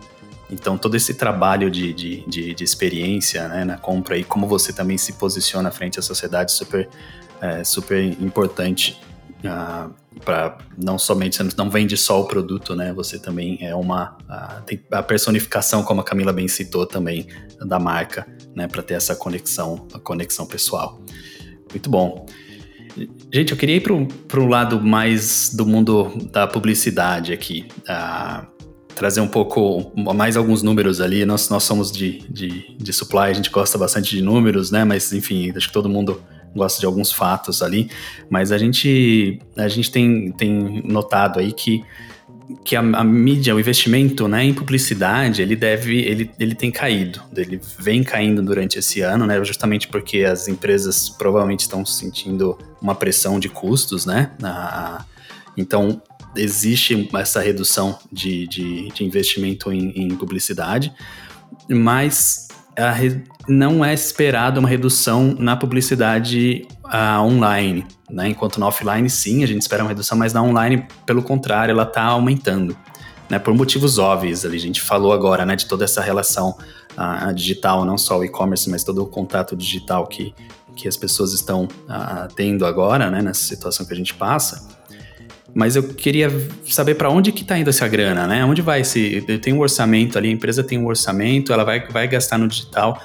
[0.50, 4.72] Então, todo esse trabalho de, de, de, de experiência né, na compra e como você
[4.72, 6.88] também se posiciona frente à sociedade super,
[7.40, 9.00] é, super importante
[10.24, 12.92] para não somente você não vende só o produto, né?
[12.92, 17.26] Você também é uma uh, tem a personificação, como a Camila bem citou também
[17.60, 18.68] da marca, né?
[18.68, 21.00] Para ter essa conexão, a conexão pessoal.
[21.70, 22.26] Muito bom.
[23.32, 27.66] Gente, eu queria ir para o lado mais do mundo da publicidade aqui.
[28.94, 31.24] Trazer um pouco, mais alguns números ali.
[31.24, 34.84] Nós, nós somos de, de, de supply, a gente gosta bastante de números, né?
[34.84, 36.20] Mas, enfim, acho que todo mundo
[36.54, 37.88] gosta de alguns fatos ali,
[38.28, 41.82] mas a gente, a gente tem, tem notado aí que,
[42.64, 47.20] que a, a, mídia, o investimento né, em publicidade, ele deve, ele, ele tem caído,
[47.36, 52.94] ele vem caindo durante esse ano, né, justamente porque as empresas provavelmente estão sentindo uma
[52.94, 54.32] pressão de custos, né,
[55.56, 56.02] então
[56.36, 60.92] existe essa redução de, de, de investimento em, em publicidade,
[61.68, 63.22] mas re...
[63.48, 68.28] não é esperada uma redução na publicidade uh, online, né?
[68.28, 71.84] Enquanto na offline, sim, a gente espera uma redução, mas na online, pelo contrário, ela
[71.84, 72.76] está aumentando.
[73.30, 74.44] né, por motivos óbvios.
[74.44, 76.58] Ali, a gente falou agora né, de toda essa relação
[76.98, 80.34] uh, digital, não só o e-commerce, mas todo o contato digital que,
[80.74, 84.79] que as pessoas estão uh, tendo agora, né, nessa situação que a gente passa.
[85.54, 86.30] Mas eu queria
[86.64, 88.44] saber para onde que está indo essa grana, né?
[88.44, 89.20] Onde vai esse...
[89.42, 93.00] Tem um orçamento ali, a empresa tem um orçamento, ela vai, vai gastar no digital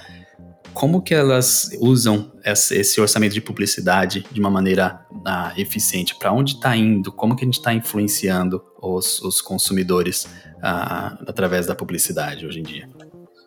[0.75, 6.13] como que elas usam esse orçamento de publicidade de uma maneira ah, eficiente?
[6.13, 7.13] Para onde está indo?
[7.13, 10.27] Como que a gente está influenciando os, os consumidores
[10.61, 12.89] ah, através da publicidade hoje em dia?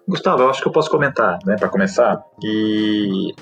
[0.09, 2.19] Gustavo, eu acho que eu posso comentar, né, para começar.
[2.43, 3.35] E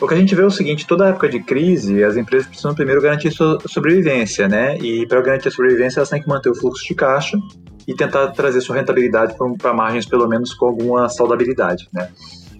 [0.00, 2.74] o que a gente vê é o seguinte: toda época de crise, as empresas precisam
[2.74, 4.78] primeiro garantir sua sobrevivência, né?
[4.78, 7.38] E para garantir a sobrevivência, elas têm que manter o fluxo de caixa
[7.86, 12.08] e tentar trazer sua rentabilidade para margens pelo menos com alguma saudabilidade, né?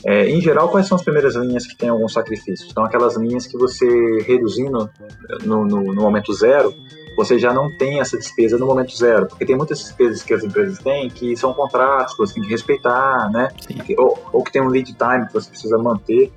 [0.04, 2.72] É, em geral, quais são as primeiras linhas que têm alguns sacrifícios?
[2.72, 3.86] São aquelas linhas que você,
[4.26, 4.88] reduzindo
[5.44, 6.74] no, no, no, momento zero,
[7.20, 9.26] você já não tem essa despesa no momento zero.
[9.26, 12.48] Porque tem muitas despesas que as empresas têm que são contratos que você tem que
[12.48, 13.48] respeitar, né?
[13.98, 16.32] Ou, ou, que tem um lead time que você precisa manter.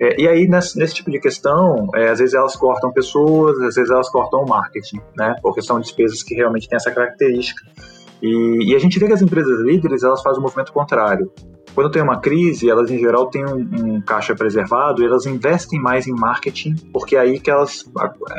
[0.00, 3.74] É, e aí, nesse, nesse, tipo de questão, é, às vezes elas cortam pessoas, às
[3.74, 5.36] vezes elas cortam o marketing, né?
[5.42, 7.62] Porque são despesas que realmente têm essa característica.
[8.22, 11.30] E, e, a gente vê que as empresas líderes elas fazem o movimento contrário.
[11.74, 15.80] Quando tem uma crise, elas em geral têm um, um, caixa preservado e elas investem
[15.80, 17.90] mais em marketing, porque é aí que elas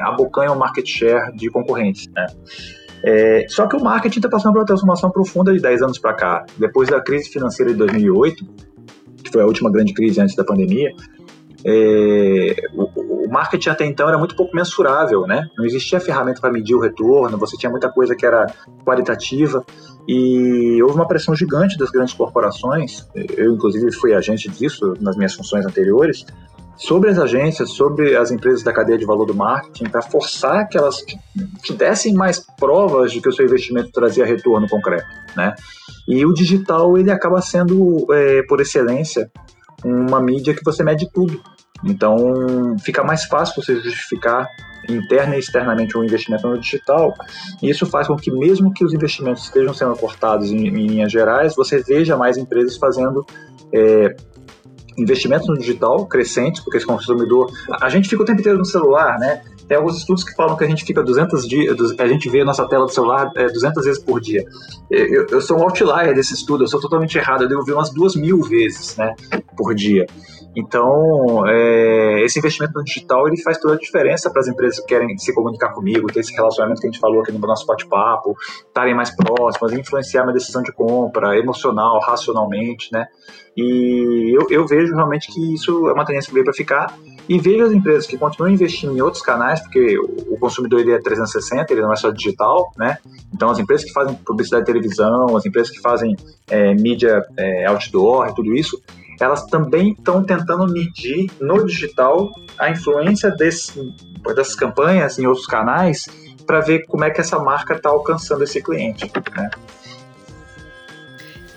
[0.03, 2.07] abocanham o market share de concorrentes.
[2.13, 2.27] Né?
[3.03, 6.13] É, só que o marketing está passando por uma transformação profunda de 10 anos para
[6.13, 6.45] cá.
[6.57, 8.45] Depois da crise financeira de 2008,
[9.23, 10.91] que foi a última grande crise antes da pandemia,
[11.65, 15.47] é, o, o, marketing até então era muito pouco mensurável, né?
[15.57, 18.47] Não existia ferramenta para medir o retorno, você tinha muita coisa que era
[18.85, 19.65] qualitativa
[20.07, 23.07] e houve uma pressão gigante das grandes corporações.
[23.13, 26.25] Eu, inclusive, fui agente disso nas minhas funções anteriores
[26.75, 30.77] sobre as agências, sobre as empresas da cadeia de valor do marketing, para forçar que
[30.77, 30.97] elas
[31.61, 35.55] te dessem mais provas de que o seu investimento trazia retorno concreto, né?
[36.07, 39.31] E o digital ele acaba sendo, é, por excelência,
[39.83, 41.41] uma mídia que você mede tudo.
[41.85, 44.47] Então, fica mais fácil você justificar
[44.89, 47.13] interna e externamente um investimento no digital.
[47.61, 51.11] E isso faz com que, mesmo que os investimentos estejam sendo cortados em, em linhas
[51.11, 53.25] gerais, você veja mais empresas fazendo
[53.71, 54.15] é,
[54.97, 57.51] investimentos no digital crescentes, porque esse consumidor.
[57.81, 59.41] A gente fica o tempo inteiro no celular, né?
[59.67, 62.45] Tem alguns estudos que falam que a gente fica 200 dias, a gente vê a
[62.45, 64.45] nossa tela do celular é, 200 vezes por dia.
[64.91, 67.89] Eu, eu, sou um outlier desse estudo, eu sou totalmente errado, eu devo ver umas
[67.89, 69.15] duas mil vezes, né,
[69.55, 70.05] por dia.
[70.55, 74.85] Então, é, esse investimento no digital ele faz toda a diferença para as empresas que
[74.85, 78.37] querem se comunicar comigo, ter esse relacionamento que a gente falou aqui no nosso bate-papo,
[78.67, 83.07] estarem mais próximas, influenciar minha decisão de compra, emocional, racionalmente, né?
[83.55, 86.97] E eu, eu vejo realmente que isso é uma tendência que veio para ficar.
[87.29, 90.99] E vejo as empresas que continuam investindo em outros canais, porque o consumidor ele é
[90.99, 92.97] 360, ele não é só digital, né?
[93.33, 96.17] Então, as empresas que fazem publicidade de televisão, as empresas que fazem
[96.49, 98.81] é, mídia é, outdoor, tudo isso,
[99.23, 103.93] elas também estão tentando medir no digital a influência desse,
[104.35, 106.05] dessas campanhas em outros canais
[106.45, 109.09] para ver como é que essa marca está alcançando esse cliente.
[109.35, 109.49] Né?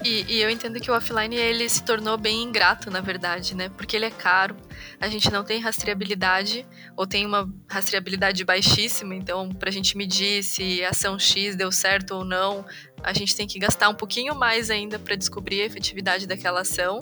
[0.06, 3.68] E, e, eu entendo que o offline ele se tornou bem ingrato, na verdade, né?
[3.70, 4.56] Porque ele é caro,
[5.00, 6.64] a gente não tem rastreabilidade,
[6.96, 11.72] ou tem uma rastreabilidade baixíssima, então para a gente medir se a ação X deu
[11.72, 12.64] certo ou não,
[13.06, 16.98] a gente tem que gastar um pouquinho mais ainda para descobrir a efetividade daquela ação.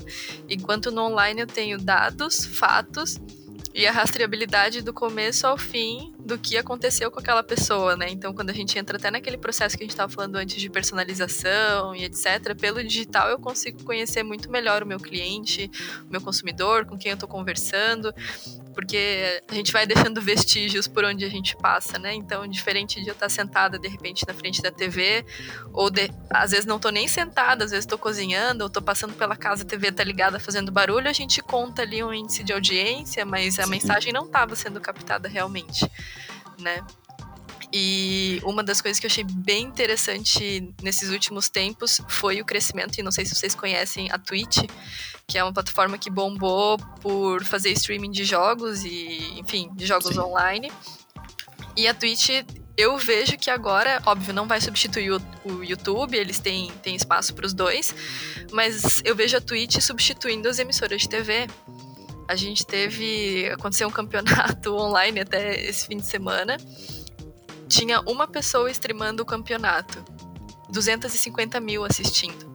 [0.50, 3.18] Enquanto no online eu tenho dados, fatos
[3.74, 8.06] e a rastreabilidade do começo ao fim do que aconteceu com aquela pessoa, né?
[8.08, 10.70] Então, quando a gente entra até naquele processo que a gente estava falando antes de
[10.70, 15.70] personalização e etc., pelo digital eu consigo conhecer muito melhor o meu cliente,
[16.08, 18.14] o meu consumidor, com quem eu estou conversando
[18.74, 22.12] porque a gente vai deixando vestígios por onde a gente passa, né?
[22.12, 25.24] Então, diferente de eu estar sentada de repente na frente da TV,
[25.72, 29.14] ou de, às vezes não tô nem sentada, às vezes estou cozinhando, ou tô passando
[29.14, 32.52] pela casa, a TV tá ligada fazendo barulho, a gente conta ali um índice de
[32.52, 33.70] audiência, mas a Sim.
[33.70, 35.88] mensagem não estava sendo captada realmente,
[36.58, 36.84] né?
[37.72, 42.98] E uma das coisas que eu achei bem interessante nesses últimos tempos foi o crescimento,
[42.98, 44.58] e não sei se vocês conhecem a Twitch,
[45.26, 50.14] que é uma plataforma que bombou por fazer streaming de jogos e, enfim, de jogos
[50.14, 50.20] Sim.
[50.20, 50.70] online.
[51.76, 52.28] E a Twitch,
[52.76, 57.34] eu vejo que agora, óbvio, não vai substituir o, o YouTube, eles têm, têm espaço
[57.34, 57.92] para os dois,
[58.52, 61.48] mas eu vejo a Twitch substituindo as emissoras de TV.
[62.26, 63.48] A gente teve.
[63.50, 66.56] Aconteceu um campeonato online até esse fim de semana
[67.68, 70.04] tinha uma pessoa streamando o campeonato,
[70.70, 72.54] 250 mil assistindo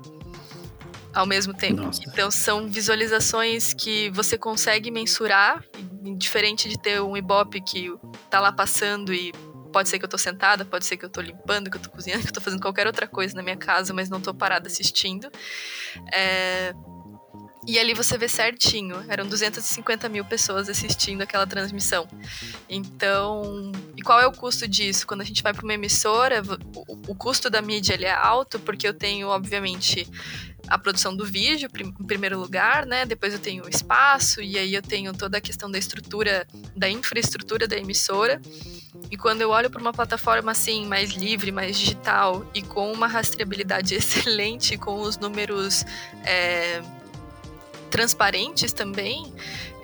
[1.13, 1.81] ao mesmo tempo.
[1.81, 2.01] Nossa.
[2.07, 5.63] Então são visualizações que você consegue mensurar,
[6.17, 7.93] diferente de ter um Ibope que
[8.29, 9.33] tá lá passando e
[9.73, 11.89] pode ser que eu tô sentada, pode ser que eu tô limpando, que eu tô
[11.89, 14.67] cozinhando, que eu tô fazendo qualquer outra coisa na minha casa, mas não tô parada
[14.67, 15.29] assistindo.
[16.13, 16.73] É,
[17.67, 22.07] e ali você vê certinho, eram 250 mil pessoas assistindo aquela transmissão.
[22.69, 25.05] Então, e qual é o custo disso?
[25.05, 26.41] Quando a gente vai para uma emissora,
[26.73, 30.07] o, o, custo da mídia ele é alto, porque eu tenho, obviamente,
[30.67, 33.05] a produção do vídeo em primeiro lugar, né?
[33.05, 36.89] Depois eu tenho o espaço, e aí eu tenho toda a questão da estrutura, da
[36.89, 38.41] infraestrutura da emissora.
[39.11, 43.07] E quando eu olho para uma plataforma assim, mais livre, mais digital, e com uma
[43.07, 45.83] rastreabilidade excelente, com os números.
[46.23, 46.81] É,
[47.89, 49.33] transparentes também,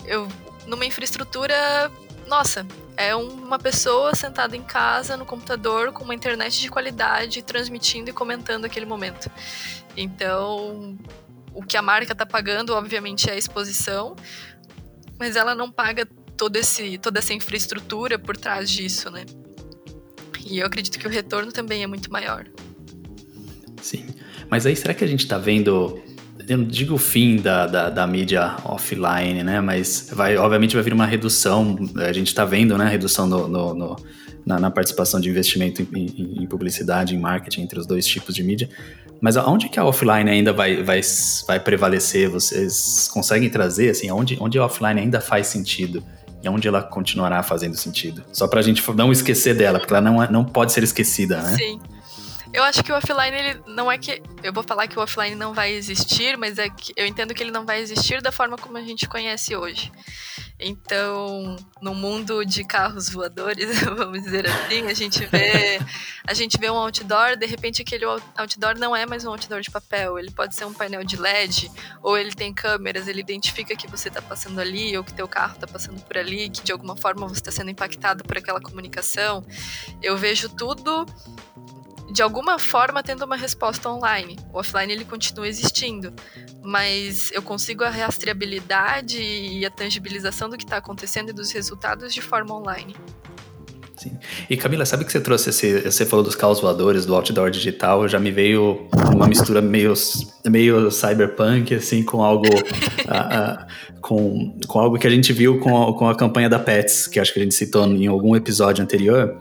[0.06, 0.28] eu
[0.68, 1.92] numa infraestrutura,
[2.28, 2.66] nossa,
[2.98, 8.14] é uma pessoa sentada em casa no computador com uma internet de qualidade, transmitindo e
[8.14, 9.30] comentando aquele momento.
[9.96, 10.98] Então,
[11.54, 14.16] o que a marca está pagando, obviamente, é a exposição,
[15.20, 19.26] mas ela não paga todo esse, toda essa infraestrutura por trás disso, né?
[20.46, 22.46] E eu acredito que o retorno também é muito maior.
[23.82, 24.06] Sim.
[24.50, 26.02] Mas aí será que a gente está vendo
[26.48, 29.62] eu não digo o fim da, da, da, mídia offline, né?
[29.62, 31.78] Mas vai, obviamente vai vir uma redução.
[31.98, 32.88] A gente está vendo, né?
[32.88, 33.96] Redução no, no, no
[34.46, 38.36] na, na, participação de investimento em, em, em, publicidade, em marketing entre os dois tipos
[38.36, 38.70] de mídia.
[39.20, 41.02] Mas aonde que a offline ainda vai, vai,
[41.48, 42.30] vai prevalecer?
[42.30, 46.04] Vocês conseguem trazer, assim, onde, onde a offline ainda faz sentido?
[46.44, 48.24] E onde ela continuará fazendo sentido?
[48.32, 51.42] Só para a gente não esquecer dela, porque ela não, é, não pode ser esquecida,
[51.42, 51.56] né?
[51.56, 51.80] Sim.
[52.56, 54.24] Eu acho que o offline, ele não é que.
[54.42, 57.44] Eu vou falar que o offline não vai existir, mas é que eu entendo que
[57.44, 59.92] ele não vai existir da forma como a gente conhece hoje.
[60.58, 65.82] Então, no mundo de carros voadores, vamos dizer assim, a gente vê
[66.26, 69.70] a gente vê um outdoor, de repente aquele outdoor não é mais um outdoor de
[69.70, 71.70] papel, ele pode ser um painel de LED,
[72.02, 75.56] ou ele tem câmeras, ele identifica que você está passando ali, ou que teu carro
[75.56, 79.46] está passando por ali, que de alguma forma você está sendo impactado por aquela comunicação.
[80.02, 81.06] Eu vejo tudo
[82.12, 84.38] de alguma forma tendo uma resposta online.
[84.54, 86.14] O offline ele continua existindo,
[86.64, 92.14] mas eu consigo a rastreabilidade e a tangibilização do que está acontecendo e dos resultados
[92.14, 92.96] de forma online.
[93.98, 94.12] Sim.
[94.50, 98.08] E Camila, sabe que você trouxe esse, você falou dos carros voadores, do outdoor digital,
[98.08, 99.94] já me veio uma mistura meio,
[100.46, 102.46] meio cyberpunk, assim, com algo
[104.02, 107.20] com, com algo que a gente viu com a, com a campanha da Pets, que
[107.20, 109.38] acho que a gente citou em algum episódio anterior,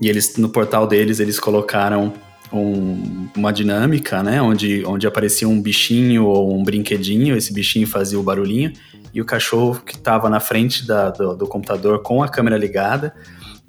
[0.00, 2.12] e eles, no portal deles, eles colocaram
[2.52, 8.18] um, uma dinâmica, né, onde, onde aparecia um bichinho ou um brinquedinho, esse bichinho fazia
[8.18, 8.72] o barulhinho,
[9.14, 13.14] e o cachorro que estava na frente da, do, do computador com a câmera ligada,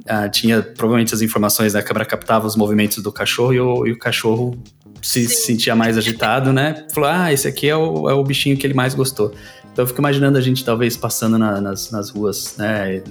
[0.03, 1.79] Uh, tinha provavelmente as informações, né?
[1.79, 4.57] A câmera captava os movimentos do cachorro e o, e o cachorro
[5.01, 5.35] se Sim.
[5.35, 6.85] sentia mais agitado, né?
[6.93, 9.33] Falou: Ah, esse aqui é o, é o bichinho que ele mais gostou.
[9.71, 13.01] Então eu fico imaginando a gente talvez passando na, nas, nas ruas, né?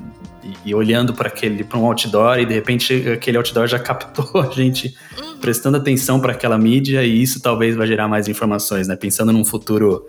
[0.45, 4.41] E, e olhando para aquele para um outdoor e de repente aquele outdoor já captou
[4.41, 5.39] a gente uhum.
[5.39, 8.97] prestando atenção para aquela mídia e isso talvez vai gerar mais informações, né?
[8.97, 10.07] Pensando num futuro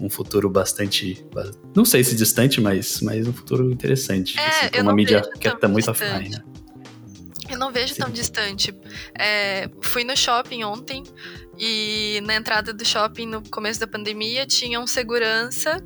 [0.00, 1.26] um futuro bastante.
[1.74, 4.38] Não sei se distante, mas, mas um futuro interessante.
[4.38, 6.30] É, assim, uma mídia que está muito offline.
[6.30, 6.42] Né?
[7.48, 8.02] Eu não vejo Sim.
[8.02, 8.74] tão distante.
[9.18, 11.04] É, fui no shopping ontem
[11.58, 15.80] e na entrada do shopping, no começo da pandemia, tinha um segurança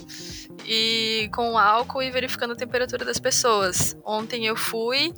[0.66, 3.96] e com álcool e verificando a temperatura das pessoas.
[4.04, 5.12] Ontem eu fui,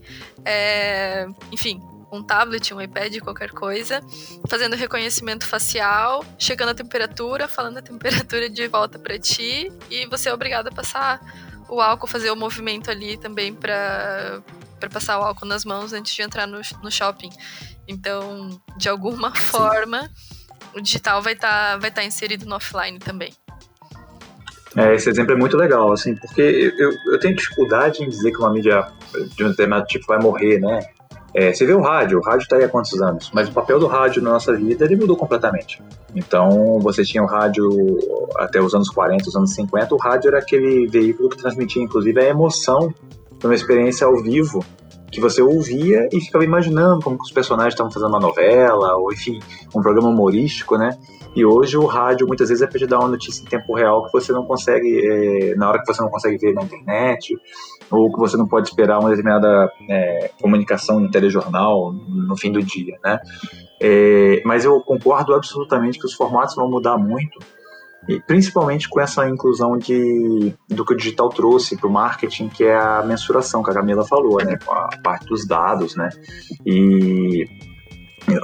[0.44, 1.80] é, enfim,
[2.12, 4.00] um tablet, um iPad, qualquer coisa,
[4.48, 10.28] fazendo reconhecimento facial, chegando a temperatura, falando a temperatura de volta para ti e você
[10.28, 11.20] é obrigado a passar
[11.68, 14.42] o álcool, fazer o movimento ali também para
[14.78, 17.30] para passar o álcool nas mãos antes de entrar no, no shopping.
[17.86, 19.42] Então, de alguma Sim.
[19.42, 20.10] forma,
[20.74, 23.32] o digital vai estar tá, vai tá inserido no offline também.
[24.76, 28.38] É, esse exemplo é muito legal, assim, porque eu, eu tenho dificuldade em dizer que
[28.38, 28.90] uma mídia
[29.36, 30.80] de um determinado tipo vai morrer, né?
[31.34, 33.30] É, você vê o rádio, o rádio está aí há quantos anos?
[33.32, 35.82] Mas o papel do rádio na nossa vida ele mudou completamente.
[36.14, 37.70] Então, você tinha o rádio
[38.36, 42.20] até os anos 40, os anos 50, o rádio era aquele veículo que transmitia, inclusive,
[42.20, 42.92] a emoção
[43.38, 44.62] de uma experiência ao vivo
[45.10, 49.40] que você ouvia e ficava imaginando como os personagens estavam fazendo uma novela, ou enfim,
[49.74, 50.98] um programa humorístico, né?
[51.34, 54.04] E hoje o rádio muitas vezes é para te dar uma notícia em tempo real
[54.04, 57.34] que você não consegue, é, na hora que você não consegue ver na internet,
[57.90, 62.62] ou que você não pode esperar uma determinada é, comunicação no telejornal no fim do
[62.62, 63.18] dia, né?
[63.80, 67.38] É, mas eu concordo absolutamente que os formatos vão mudar muito,
[68.08, 72.64] e principalmente com essa inclusão de, do que o digital trouxe para o marketing, que
[72.64, 74.58] é a mensuração que a Camila falou, né?
[74.62, 76.10] Com a parte dos dados, né?
[76.66, 77.46] E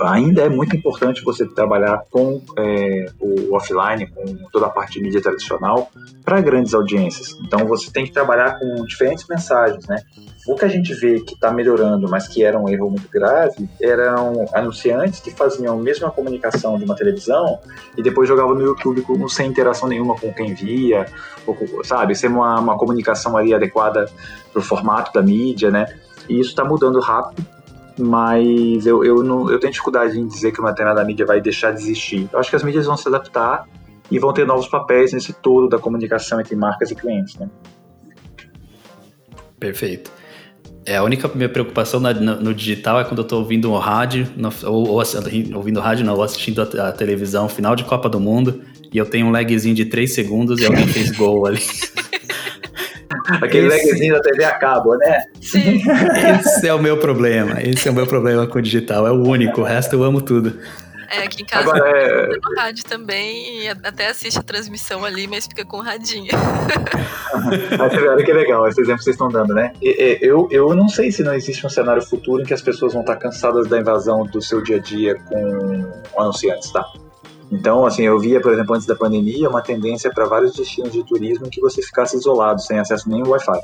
[0.01, 5.03] ainda é muito importante você trabalhar com é, o offline, com toda a parte de
[5.03, 5.91] mídia tradicional,
[6.25, 7.37] para grandes audiências.
[7.45, 10.03] Então você tem que trabalhar com diferentes mensagens, né?
[10.47, 13.69] O que a gente vê que está melhorando, mas que era um erro muito grave,
[13.81, 17.59] eram anunciantes que faziam a mesma comunicação de uma televisão
[17.97, 21.07] e depois jogavam no YouTube sem interação nenhuma com quem via,
[21.47, 22.15] ou, sabe?
[22.15, 24.11] Ser uma, uma comunicação ali adequada
[24.53, 25.87] para o formato da mídia, né?
[26.29, 27.58] E isso está mudando rápido
[27.99, 31.73] mas eu, eu, não, eu tenho dificuldade em dizer que uma determinada mídia vai deixar
[31.73, 32.29] de existir.
[32.33, 33.67] Eu acho que as mídias vão se adaptar
[34.11, 37.37] e vão ter novos papéis nesse todo da comunicação entre marcas e clientes.
[37.37, 37.49] Né?
[39.59, 40.11] Perfeito.
[40.87, 44.27] É, a única minha preocupação no, no, digital é quando eu estou ouvindo o rádio,
[44.37, 45.03] no, ou, ou,
[45.55, 49.05] ouvindo rádio, não, ou assistindo a, a, televisão, final de Copa do Mundo, e eu
[49.05, 51.61] tenho um lagzinho de 3 segundos e alguém fez gol ali.
[53.43, 53.87] Aquele esse...
[53.87, 55.25] lagzinho da TV acaba, né?
[55.41, 55.83] Sim.
[56.41, 57.61] Esse é o meu problema.
[57.63, 59.07] Esse é o meu problema com o digital.
[59.07, 59.61] É o único.
[59.61, 60.59] O resto eu amo tudo.
[61.11, 62.27] É, aqui em casa Agora, é...
[62.27, 66.29] no rádio também e até assiste a transmissão ali, mas fica com o radinho.
[67.81, 69.73] Olha que legal esse exemplo que vocês estão dando, né?
[69.81, 73.01] Eu, eu não sei se não existe um cenário futuro em que as pessoas vão
[73.01, 75.87] estar cansadas da invasão do seu dia a dia com
[76.19, 76.85] anunciantes, tá?
[77.51, 81.03] Então, assim, eu via, por exemplo, antes da pandemia, uma tendência para vários destinos de
[81.05, 83.61] turismo que você ficasse isolado, sem acesso nem ao Wi-Fi.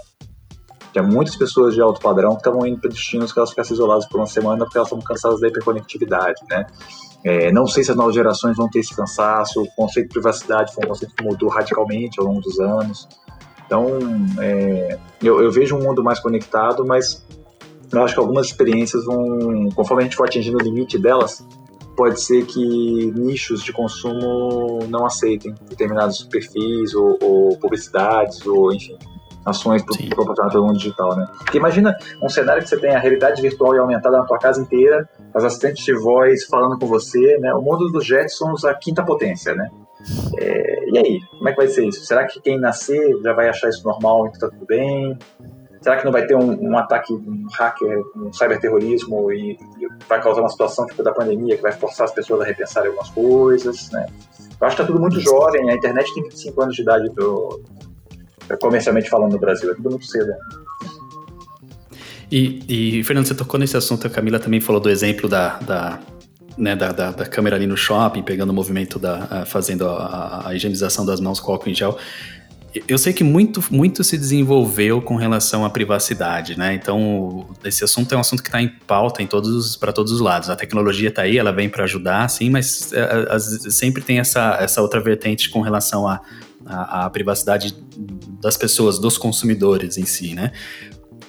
[0.92, 4.06] Tinha muitas pessoas de alto padrão que estavam indo para destinos que elas ficassem isoladas
[4.06, 6.66] por uma semana porque elas estavam cansadas da hiperconectividade, né?
[7.24, 10.74] É, não sei se as novas gerações vão ter esse cansaço, o conceito de privacidade
[10.74, 13.08] foi um conceito que mudou radicalmente ao longo dos anos.
[13.66, 13.86] Então,
[14.40, 17.26] é, eu, eu vejo um mundo mais conectado, mas
[17.90, 21.44] eu acho que algumas experiências vão, conforme a gente for atingindo o limite delas,
[21.96, 28.96] pode ser que nichos de consumo não aceitem determinados perfis ou, ou publicidades ou enfim
[29.44, 31.26] ações proporcionadas pelo mundo digital, né?
[31.38, 34.60] Porque imagina um cenário que você tem a realidade virtual e aumentada na tua casa
[34.60, 37.52] inteira, as assistentes de voz falando com você, né?
[37.52, 39.68] O mundo dos Jetsons, a quinta potência, né?
[40.38, 42.04] É, e aí, como é que vai ser isso?
[42.04, 45.18] Será que quem nascer já vai achar isso normal e tá tudo bem?
[45.84, 49.58] Será que não vai ter um, um ataque, um hacker, um cyberterrorismo e, e,
[50.08, 53.10] vai causar uma situação tipo da pandemia que vai forçar as pessoas a repensarem algumas
[53.10, 54.06] coisas, né?
[54.58, 57.10] Eu acho que tá tudo muito jovem, a internet tem 25 anos de idade
[58.62, 60.32] comercialmente falando no Brasil, é tudo muito cedo.
[62.32, 66.00] E, e, Fernando, você tocou nesse assunto, a Camila também falou do exemplo da, da,
[66.56, 69.44] né, da, da, da câmera ali no shopping, pegando o movimento da.
[69.44, 71.98] fazendo a, a, higienização das mãos com álcool em gel
[72.88, 76.74] eu sei que muito, muito se desenvolveu com relação à privacidade, né?
[76.74, 80.20] Então, esse assunto é um assunto que está em pauta em todos para todos os
[80.20, 80.50] lados.
[80.50, 83.38] A tecnologia está aí, ela vem para ajudar, sim, mas é,
[83.70, 86.20] sempre tem essa, essa outra vertente com relação à
[86.66, 87.76] a, a, privacidade
[88.40, 90.50] das pessoas, dos consumidores em si, né?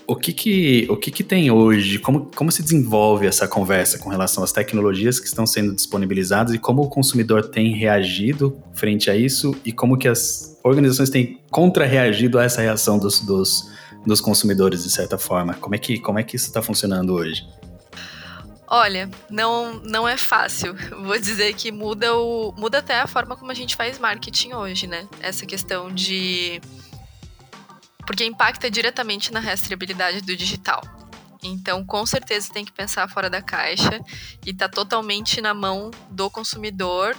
[0.07, 1.99] O que que, o que que tem hoje?
[1.99, 6.59] Como, como se desenvolve essa conversa com relação às tecnologias que estão sendo disponibilizadas e
[6.59, 12.39] como o consumidor tem reagido frente a isso e como que as organizações têm contra-reagido
[12.39, 13.69] a essa reação dos, dos,
[14.03, 15.53] dos consumidores, de certa forma?
[15.53, 17.47] Como é que, como é que isso está funcionando hoje?
[18.67, 20.75] Olha, não, não é fácil.
[21.05, 24.87] Vou dizer que muda, o, muda até a forma como a gente faz marketing hoje,
[24.87, 25.07] né?
[25.21, 26.59] Essa questão de
[28.07, 30.81] porque impacta diretamente na rastreabilidade do digital.
[31.43, 33.99] Então, com certeza tem que pensar fora da caixa
[34.43, 37.15] e está totalmente na mão do consumidor,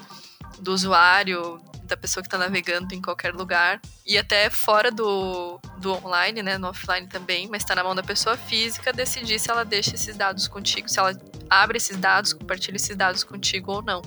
[0.59, 5.92] do usuário, da pessoa que está navegando em qualquer lugar e até fora do, do
[6.04, 9.64] online, né, no offline também, mas está na mão da pessoa física decidir se ela
[9.64, 14.02] deixa esses dados contigo, se ela abre esses dados, compartilha esses dados contigo ou não.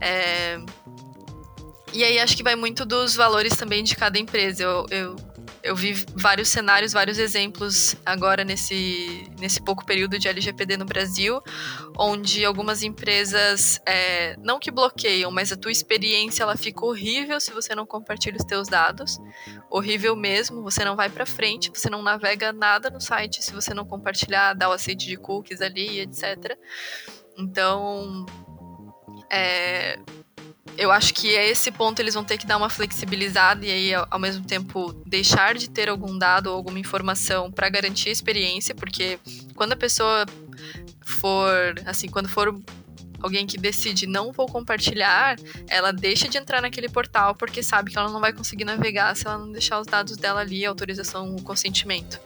[0.00, 0.58] É...
[1.92, 4.62] E aí acho que vai muito dos valores também de cada empresa.
[4.62, 5.16] Eu, eu
[5.62, 11.42] eu vi vários cenários, vários exemplos agora nesse, nesse pouco período de LGPD no Brasil,
[11.98, 17.52] onde algumas empresas, é, não que bloqueiam, mas a tua experiência ela fica horrível se
[17.52, 19.18] você não compartilha os teus dados,
[19.68, 23.74] horrível mesmo, você não vai para frente, você não navega nada no site se você
[23.74, 26.56] não compartilhar, dar o aceite de cookies ali, etc.
[27.36, 28.24] Então,
[29.30, 29.98] é,
[30.80, 33.94] eu acho que a esse ponto eles vão ter que dar uma flexibilizada e aí
[33.94, 38.74] ao mesmo tempo deixar de ter algum dado ou alguma informação para garantir a experiência,
[38.74, 39.18] porque
[39.54, 40.24] quando a pessoa
[41.04, 42.58] for, assim, quando for
[43.20, 45.36] alguém que decide não vou compartilhar,
[45.68, 49.26] ela deixa de entrar naquele portal porque sabe que ela não vai conseguir navegar se
[49.26, 52.18] ela não deixar os dados dela ali, autorização, consentimento.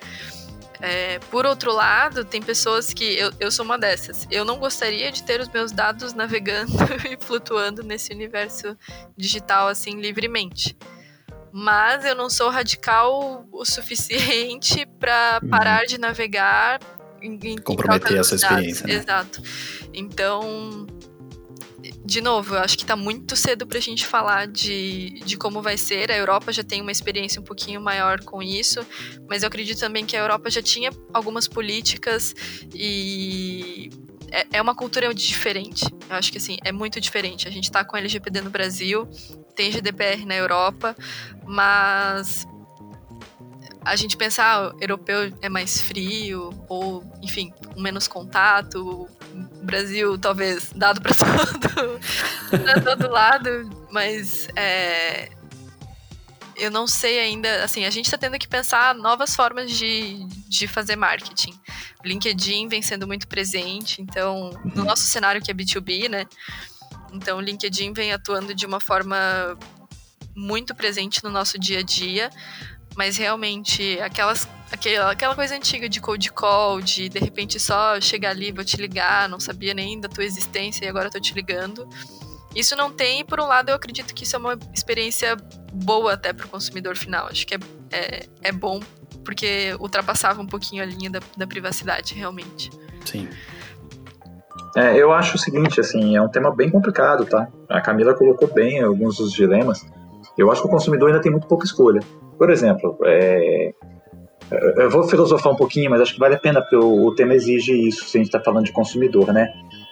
[0.86, 3.16] É, por outro lado, tem pessoas que.
[3.16, 4.26] Eu, eu sou uma dessas.
[4.30, 6.72] Eu não gostaria de ter os meus dados navegando
[7.10, 8.76] e flutuando nesse universo
[9.16, 10.76] digital assim livremente.
[11.50, 15.48] Mas eu não sou radical o suficiente para uhum.
[15.48, 16.80] parar de navegar
[17.22, 18.86] em, em comprometer essa experiência.
[18.86, 18.94] Né?
[18.94, 19.40] Exato.
[19.94, 20.86] Então,
[22.04, 25.62] de novo, eu acho que está muito cedo para a gente falar de, de como
[25.62, 26.10] vai ser.
[26.10, 28.86] A Europa já tem uma experiência um pouquinho maior com isso,
[29.26, 32.34] mas eu acredito também que a Europa já tinha algumas políticas
[32.74, 33.88] e
[34.30, 35.86] é, é uma cultura diferente.
[36.10, 37.48] Eu acho que assim, é muito diferente.
[37.48, 39.08] A gente está com LGPD no Brasil,
[39.56, 40.94] tem GDPR na Europa,
[41.46, 42.46] mas
[43.82, 49.23] a gente pensar, ah, europeu é mais frio, ou, enfim, menos contato, o
[49.62, 55.30] Brasil talvez dado para todo, todo lado, mas é,
[56.56, 60.68] eu não sei ainda, assim, a gente está tendo que pensar novas formas de, de
[60.68, 61.58] fazer marketing.
[62.04, 66.26] LinkedIn vem sendo muito presente, então, no nosso cenário que é B2B, né,
[67.12, 69.56] então o LinkedIn vem atuando de uma forma
[70.34, 72.30] muito presente no nosso dia a dia,
[72.96, 78.30] mas realmente, aquelas, aquela, aquela coisa antiga de cold call, de de repente só chegar
[78.30, 81.88] ali, vou te ligar, não sabia nem da tua existência e agora tô te ligando.
[82.54, 85.36] Isso não tem, e por um lado eu acredito que isso é uma experiência
[85.72, 87.26] boa até para o consumidor final.
[87.26, 87.58] Acho que é,
[87.90, 88.80] é, é, bom
[89.24, 92.70] porque ultrapassava um pouquinho a linha da, da privacidade, realmente.
[93.04, 93.28] Sim.
[94.76, 97.48] É, eu acho o seguinte, assim, é um tema bem complicado, tá?
[97.68, 99.84] A Camila colocou bem alguns dos dilemas.
[100.36, 102.00] Eu acho que o consumidor ainda tem muito pouca escolha.
[102.38, 103.72] Por exemplo, é,
[104.76, 107.34] eu vou filosofar um pouquinho, mas acho que vale a pena porque o, o tema
[107.34, 109.48] exige isso, se a gente está falando de consumidor, né?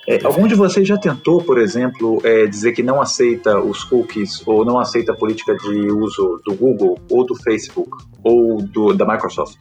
[0.09, 4.43] É, algum de vocês já tentou, por exemplo, é, dizer que não aceita os cookies
[4.47, 9.07] ou não aceita a política de uso do Google ou do Facebook ou do, da
[9.07, 9.57] Microsoft?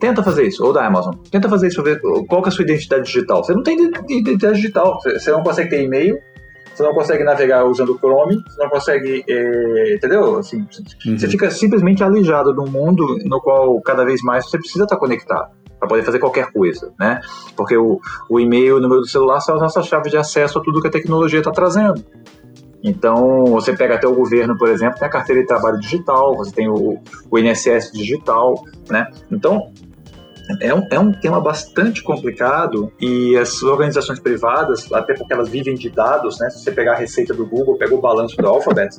[0.00, 1.14] Tenta fazer isso, ou da Amazon.
[1.30, 3.42] Tenta fazer isso, ver qual é a sua identidade digital.
[3.42, 3.78] Você não tem
[4.10, 6.16] identidade digital, você não consegue ter e-mail,
[6.78, 10.38] você não consegue navegar usando o Chrome, você não consegue, é, entendeu?
[10.38, 10.64] Assim,
[11.04, 11.18] uhum.
[11.18, 14.96] Você fica simplesmente alijado de um mundo no qual cada vez mais você precisa estar
[14.96, 17.20] conectado para poder fazer qualquer coisa, né?
[17.56, 18.00] Porque o,
[18.30, 20.80] o e-mail e o número do celular são as nossas chaves de acesso a tudo
[20.80, 22.04] que a tecnologia está trazendo.
[22.82, 26.52] Então, você pega até o governo, por exemplo, tem a carteira de trabalho digital, você
[26.52, 26.98] tem o,
[27.28, 28.54] o INSS digital,
[28.88, 29.08] né?
[29.32, 29.72] Então,
[30.60, 35.74] é um, é um tema bastante complicado e as organizações privadas, até porque elas vivem
[35.74, 36.48] de dados, né?
[36.50, 38.96] Se você pegar a receita do Google, pega o balanço do Alphabet,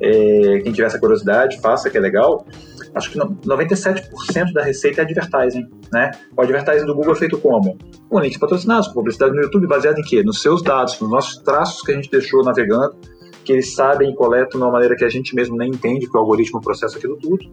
[0.00, 2.46] é, quem tiver essa curiosidade, faça, que é legal.
[2.94, 6.10] Acho que 97% da receita é advertising, né?
[6.34, 7.76] O advertising do Google é feito como?
[8.08, 10.22] Com links patrocinados, com publicidade no YouTube, baseado em quê?
[10.22, 12.96] Nos seus dados, nos nossos traços que a gente deixou navegando,
[13.44, 16.16] que eles sabem e coletam de uma maneira que a gente mesmo nem entende, que
[16.16, 17.44] o algoritmo processa aquilo tudo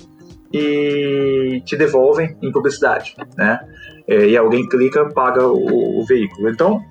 [0.58, 3.60] e te devolvem em publicidade, né?
[4.08, 6.50] É, e alguém clica, paga o, o veículo.
[6.50, 6.82] Então,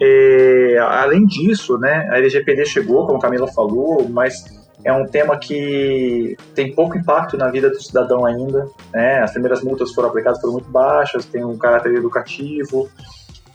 [0.00, 4.42] é, além disso, né, a LGPD chegou, como a Camila falou, mas
[4.82, 8.66] é um tema que tem pouco impacto na vida do cidadão ainda.
[8.92, 9.20] Né?
[9.20, 12.88] As primeiras multas foram aplicadas foram muito baixas, tem um caráter educativo.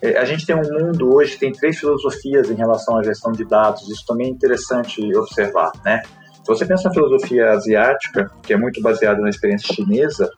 [0.01, 3.33] É, a gente tem um mundo hoje que tem três filosofias em relação à gestão
[3.33, 3.89] de dados.
[3.89, 6.01] Isso também é interessante observar, né?
[6.47, 10.29] Você pensa na filosofia asiática, que é muito baseada na experiência chinesa,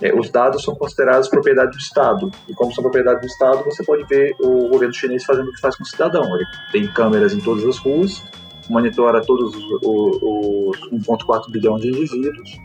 [0.00, 2.30] é, os dados são considerados propriedade do Estado.
[2.48, 5.60] E como são propriedade do Estado, você pode ver o governo chinês fazendo o que
[5.60, 6.22] faz com o cidadão.
[6.36, 8.22] Ele tem câmeras em todas as ruas,
[8.68, 12.58] monitora todos os, 1,4 bilhão de indivíduos,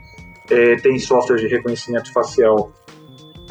[0.51, 2.71] é, tem softwares de reconhecimento facial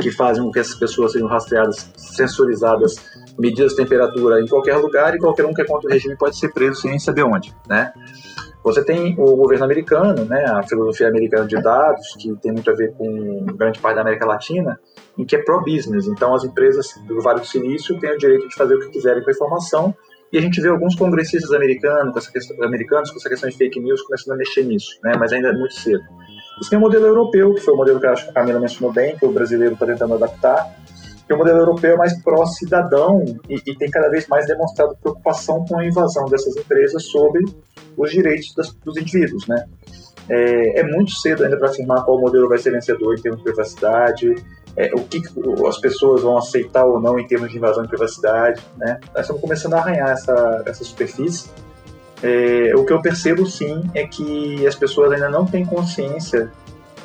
[0.01, 2.95] que fazem com que essas pessoas sejam rastreadas, sensorizadas,
[3.39, 6.39] medidas de temperatura em qualquer lugar e qualquer um que é contra o regime pode
[6.39, 7.93] ser preso sem saber onde, né?
[8.65, 12.75] Você tem o governo americano, né, a filosofia americana de dados, que tem muito a
[12.75, 14.79] ver com grande parte da América Latina,
[15.19, 16.07] em que é pro-business.
[16.07, 19.23] Então, as empresas do Vale do Silício têm o direito de fazer o que quiserem
[19.23, 19.95] com a informação,
[20.33, 23.57] e a gente vê alguns congressistas americanos com essa questão, americanos com essa questão de
[23.57, 26.03] fake news começando a mexer nisso, né, mas ainda é muito cedo.
[26.59, 28.93] Você tem o modelo europeu, que foi o modelo que acho que a Camila mencionou
[28.93, 30.75] bem, que o brasileiro está tentando adaptar,
[31.33, 35.65] que o modelo europeu é mais pró-cidadão e, e, tem cada vez mais demonstrado preocupação
[35.67, 37.45] com a invasão dessas empresas sobre
[37.97, 39.65] os direitos das, dos indivíduos, né?
[40.29, 43.45] É, é, muito cedo ainda para afirmar qual modelo vai ser vencedor em termos de
[43.45, 44.35] privacidade,
[44.77, 45.21] é, o que
[45.67, 49.01] as pessoas vão aceitar ou não em termos de invasão de privacidade, né?
[49.15, 51.51] Nós estamos começando a arranhar essa, essa superfície.
[52.23, 56.53] É, o que eu percebo sim é que as pessoas ainda não têm consciência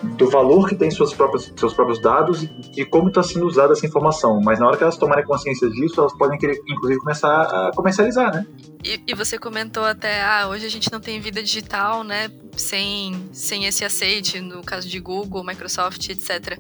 [0.04, 3.74] do valor que tem suas próprias, seus próprios dados e de como está sendo usada
[3.74, 4.40] essa informação.
[4.42, 8.34] Mas na hora que elas tomarem consciência disso, elas podem querer, inclusive, começar a comercializar,
[8.34, 8.46] né?
[8.84, 12.30] E, e, você comentou até, ah, hoje a gente não tem vida digital, né?
[12.56, 16.60] Sem, sem esse aceite, no caso de Google, Microsoft, etc.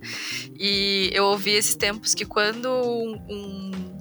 [0.59, 3.97] E eu ouvi esses tempos que quando um,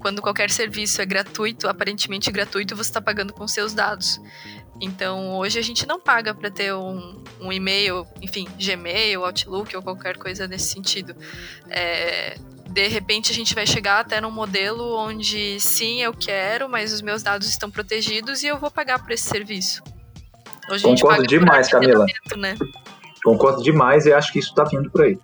[0.00, 4.20] quando qualquer serviço é gratuito, aparentemente gratuito, você está pagando com seus dados.
[4.80, 9.82] Então, hoje a gente não paga para ter um, um, e-mail, enfim, Gmail, Outlook ou
[9.82, 11.14] qualquer coisa nesse sentido.
[11.68, 12.38] É,
[12.70, 17.02] de repente a gente vai chegar até num modelo onde sim, eu quero, mas os
[17.02, 19.82] meus dados estão protegidos e eu vou pagar por esse serviço.
[20.70, 22.06] Hoje Concordo demais, Camila.
[22.36, 22.56] Né?
[23.24, 25.18] Concordo demais e acho que isso está vindo por aí.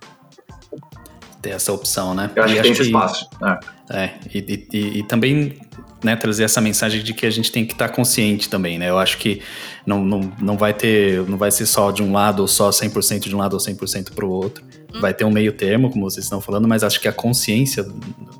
[1.40, 2.30] Ter essa opção, né?
[2.34, 3.28] Eu acho e que tem esse espaço.
[3.90, 5.60] É, é e, e, e, também
[6.02, 8.90] né, trazer essa mensagem de que a gente tem que estar tá consciente também, né?
[8.90, 9.40] Eu acho que
[9.84, 13.20] não, não, não vai ter, não vai ser só de um lado ou só 100%
[13.20, 14.64] de um lado ou 100% para o outro.
[14.94, 15.00] Hum.
[15.00, 17.86] Vai ter um meio termo, como vocês estão falando, mas acho que a consciência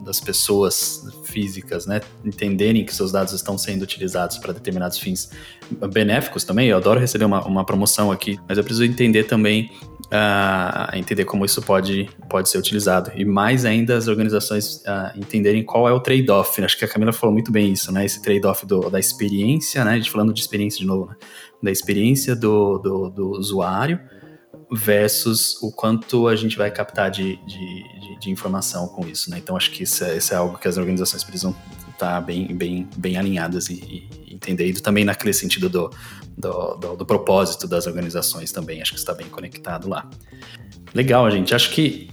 [0.01, 5.31] das pessoas físicas, né, entenderem que seus dados estão sendo utilizados para determinados fins
[5.93, 6.69] benéficos também.
[6.69, 9.71] Eu adoro receber uma, uma promoção aqui, mas eu preciso entender também
[10.07, 13.11] uh, entender como isso pode, pode ser utilizado.
[13.15, 16.63] E mais ainda as organizações uh, entenderem qual é o trade-off.
[16.63, 18.05] Acho que a Camila falou muito bem isso, né?
[18.05, 19.93] Esse trade-off da experiência, né?
[19.93, 21.17] A gente falando de experiência de novo, né?
[21.63, 23.99] Da experiência do, do, do usuário
[24.71, 29.39] versus o quanto a gente vai captar de, de, de, de informação com isso, né?
[29.39, 31.55] Então acho que isso é, isso é, algo que as organizações precisam
[31.93, 34.67] estar bem, bem, bem alinhadas e, e entender.
[34.67, 35.91] E também naquele sentido do,
[36.37, 40.09] do, do, do, propósito das organizações também, acho que está bem conectado lá.
[40.95, 41.55] Legal, gente.
[41.55, 42.11] Acho que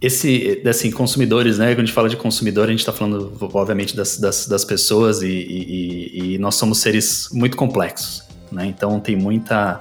[0.00, 1.68] esse, assim, consumidores, né?
[1.72, 5.22] Quando a gente fala de consumidor, a gente está falando, obviamente, das, das, das pessoas
[5.22, 8.66] e, e, e, nós somos seres muito complexos, né?
[8.66, 9.78] Então tem muita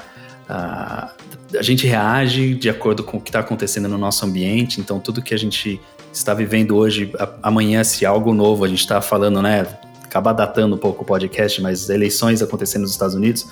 [0.47, 1.13] a,
[1.57, 5.21] a gente reage de acordo com o que está acontecendo no nosso ambiente, então tudo
[5.21, 5.79] que a gente
[6.11, 9.65] está vivendo hoje, amanhã, se algo novo, a gente está falando, né?
[10.03, 13.47] Acabar datando um pouco o podcast, mas eleições acontecendo nos Estados Unidos,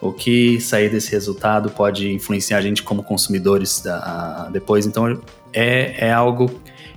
[0.00, 4.86] o que sair desse resultado pode influenciar a gente como consumidores da, depois.
[4.86, 5.20] Então,
[5.52, 6.50] é, é algo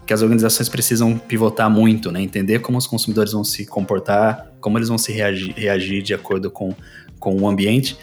[0.06, 2.22] que as organizações precisam pivotar muito, né?
[2.22, 6.50] Entender como os consumidores vão se comportar, como eles vão se reagir, reagir de acordo
[6.50, 6.74] com,
[7.20, 7.98] com o ambiente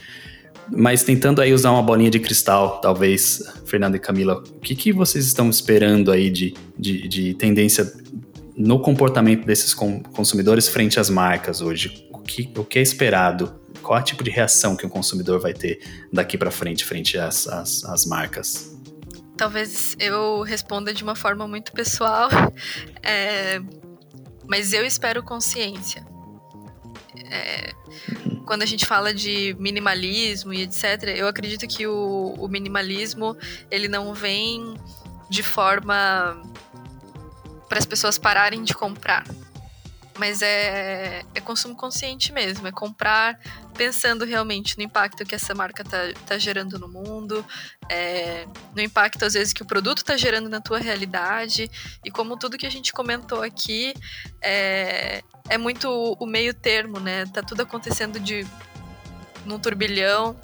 [0.71, 4.93] mas tentando aí usar uma bolinha de cristal, talvez, Fernando e Camila, o que, que
[4.93, 7.93] vocês estão esperando aí de, de, de tendência
[8.57, 12.09] no comportamento desses consumidores frente às marcas hoje?
[12.13, 13.61] O que, o que é esperado?
[13.83, 15.81] Qual é o tipo de reação que o consumidor vai ter
[16.13, 18.77] daqui para frente, frente às, às, às marcas?
[19.37, 22.29] Talvez eu responda de uma forma muito pessoal,
[23.03, 23.61] é,
[24.49, 26.16] mas eu espero consciência.
[27.31, 27.75] É,
[28.45, 33.37] quando a gente fala de minimalismo e etc., eu acredito que o, o minimalismo
[33.71, 34.75] ele não vem
[35.29, 36.41] de forma
[37.69, 39.27] para as pessoas pararem de comprar.
[40.19, 43.39] Mas é, é consumo consciente mesmo, é comprar
[43.77, 47.45] pensando realmente no impacto que essa marca tá, tá gerando no mundo,
[47.91, 51.71] é, no impacto às vezes que o produto tá gerando na tua realidade,
[52.05, 53.95] e como tudo que a gente comentou aqui,
[54.43, 57.27] é, é muito o meio termo, né?
[57.27, 58.47] Tá tudo acontecendo de
[59.45, 60.37] num turbilhão.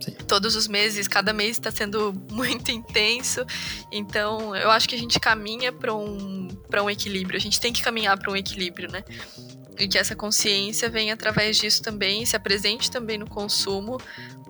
[0.00, 0.12] Sim.
[0.26, 3.44] Todos os meses, cada mês está sendo muito intenso.
[3.92, 7.36] Então, eu acho que a gente caminha para um, um equilíbrio.
[7.36, 9.04] A gente tem que caminhar para um equilíbrio, né?
[9.80, 13.98] E que essa consciência venha através disso também, se apresente também no consumo,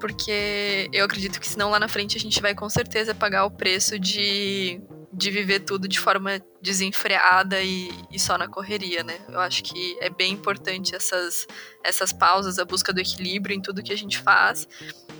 [0.01, 3.51] porque eu acredito que senão lá na frente a gente vai com certeza pagar o
[3.51, 9.19] preço de de viver tudo de forma desenfreada e, e, só na correria, né?
[9.29, 11.47] Eu acho que é bem importante essas,
[11.85, 14.69] essas pausas, a busca do equilíbrio em tudo que a gente faz.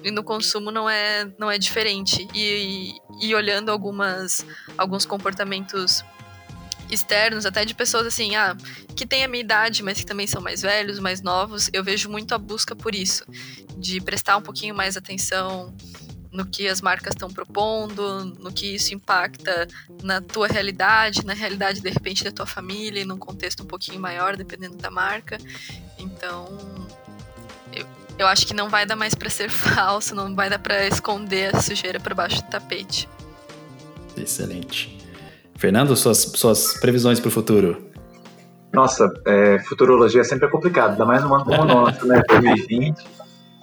[0.05, 2.27] E no consumo não é, não é diferente.
[2.33, 4.47] E, e, e olhando algumas,
[4.79, 6.05] alguns comportamentos
[6.91, 8.57] externos, até de pessoas assim, ah,
[8.97, 12.09] que têm a minha idade, mas que também são mais velhos, mais novos, eu vejo
[12.09, 13.25] muito a busca por isso,
[13.77, 15.75] de prestar um pouquinho mais atenção
[16.33, 19.67] no que as marcas estão propondo, no que isso impacta
[20.03, 24.37] na tua realidade, na realidade de repente da tua família, num contexto um pouquinho maior,
[24.37, 25.39] dependendo da marca.
[25.99, 26.47] Então,
[27.73, 27.87] eu,
[28.19, 31.55] eu acho que não vai dar mais para ser falso, não vai dar para esconder
[31.55, 33.09] a sujeira por baixo do tapete.
[34.17, 34.99] Excelente.
[35.61, 37.77] Fernando, suas, suas previsões para o futuro?
[38.73, 42.23] Nossa, é, futurologia sempre é complicado, ainda mais num ano como o nosso, né?
[42.27, 43.05] 2020.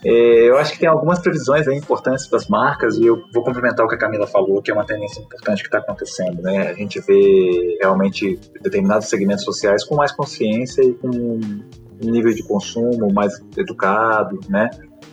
[0.06, 3.44] É, eu acho que tem algumas previsões aí importantes para as marcas e eu vou
[3.44, 6.40] complementar o que a Camila falou, que é uma tendência importante que está acontecendo.
[6.40, 6.68] Né?
[6.68, 12.44] A gente vê realmente determinados segmentos sociais com mais consciência e com um nível de
[12.44, 14.70] consumo mais educado, né?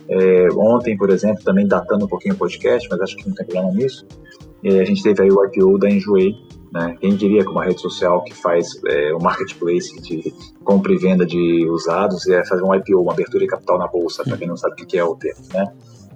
[0.07, 3.43] É, ontem, por exemplo, também datando um pouquinho o podcast, mas acho que não tem
[3.43, 4.05] problema nisso,
[4.63, 6.35] é, a gente teve aí o IPO da Enjoei,
[6.75, 6.97] né?
[6.99, 11.25] Quem diria que uma rede social que faz é, um marketplace de compra e venda
[11.25, 14.57] de usados é fazer um IPO, uma abertura de capital na bolsa, para quem não
[14.57, 15.71] sabe o que é o termo, né?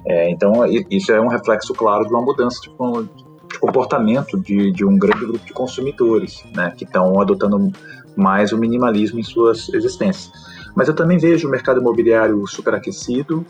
[0.06, 4.84] É, então, isso é um reflexo claro de uma mudança de, de comportamento de, de,
[4.84, 6.74] um grande grupo de consumidores, né?
[6.76, 7.72] Que estão adotando
[8.18, 10.30] mais o minimalismo em suas existências.
[10.76, 13.46] Mas eu também vejo o mercado imobiliário superaquecido,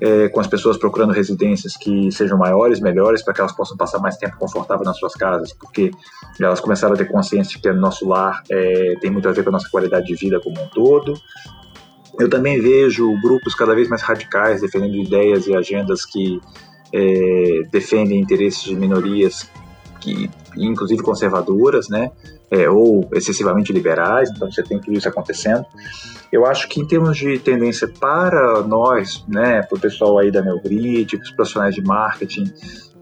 [0.00, 3.98] é, com as pessoas procurando residências que sejam maiores, melhores, para que elas possam passar
[3.98, 5.90] mais tempo confortável nas suas casas, porque
[6.40, 9.42] elas começaram a ter consciência de que o nosso lar é, tem muito a ver
[9.42, 11.14] com a nossa qualidade de vida como um todo.
[12.18, 16.40] Eu também vejo grupos cada vez mais radicais defendendo ideias e agendas que
[16.92, 19.48] é, defendem interesses de minorias,
[20.00, 22.10] que, inclusive conservadoras, né?
[22.50, 25.64] É, ou excessivamente liberais, então você tem tudo isso acontecendo.
[26.32, 30.40] Eu acho que em termos de tendência para nós, né, para o pessoal aí da
[30.40, 32.44] Neogrid, para os profissionais de marketing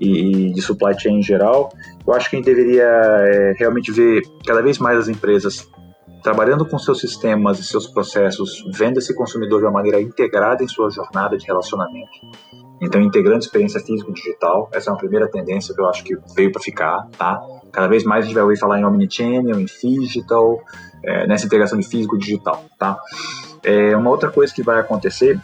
[0.01, 1.71] e, e, de supply chain em geral,
[2.07, 5.69] eu acho que a gente deveria é, realmente ver cada vez mais as empresas
[6.23, 10.69] trabalhando com seus sistemas e seus processos, vendo esse consumidor de uma maneira integrada em
[10.69, 12.11] sua jornada de relacionamento.
[12.81, 16.63] Então, integrando experiência físico-digital, essa é uma primeira tendência que eu acho que veio para
[16.63, 17.41] ficar, tá?
[17.73, 20.61] Cada vez mais a gente vai ouvir falar em omnichannel, em digital,
[21.03, 22.99] é, nessa integração de físico-digital, tá?
[23.63, 25.41] É, uma outra coisa que vai acontecer,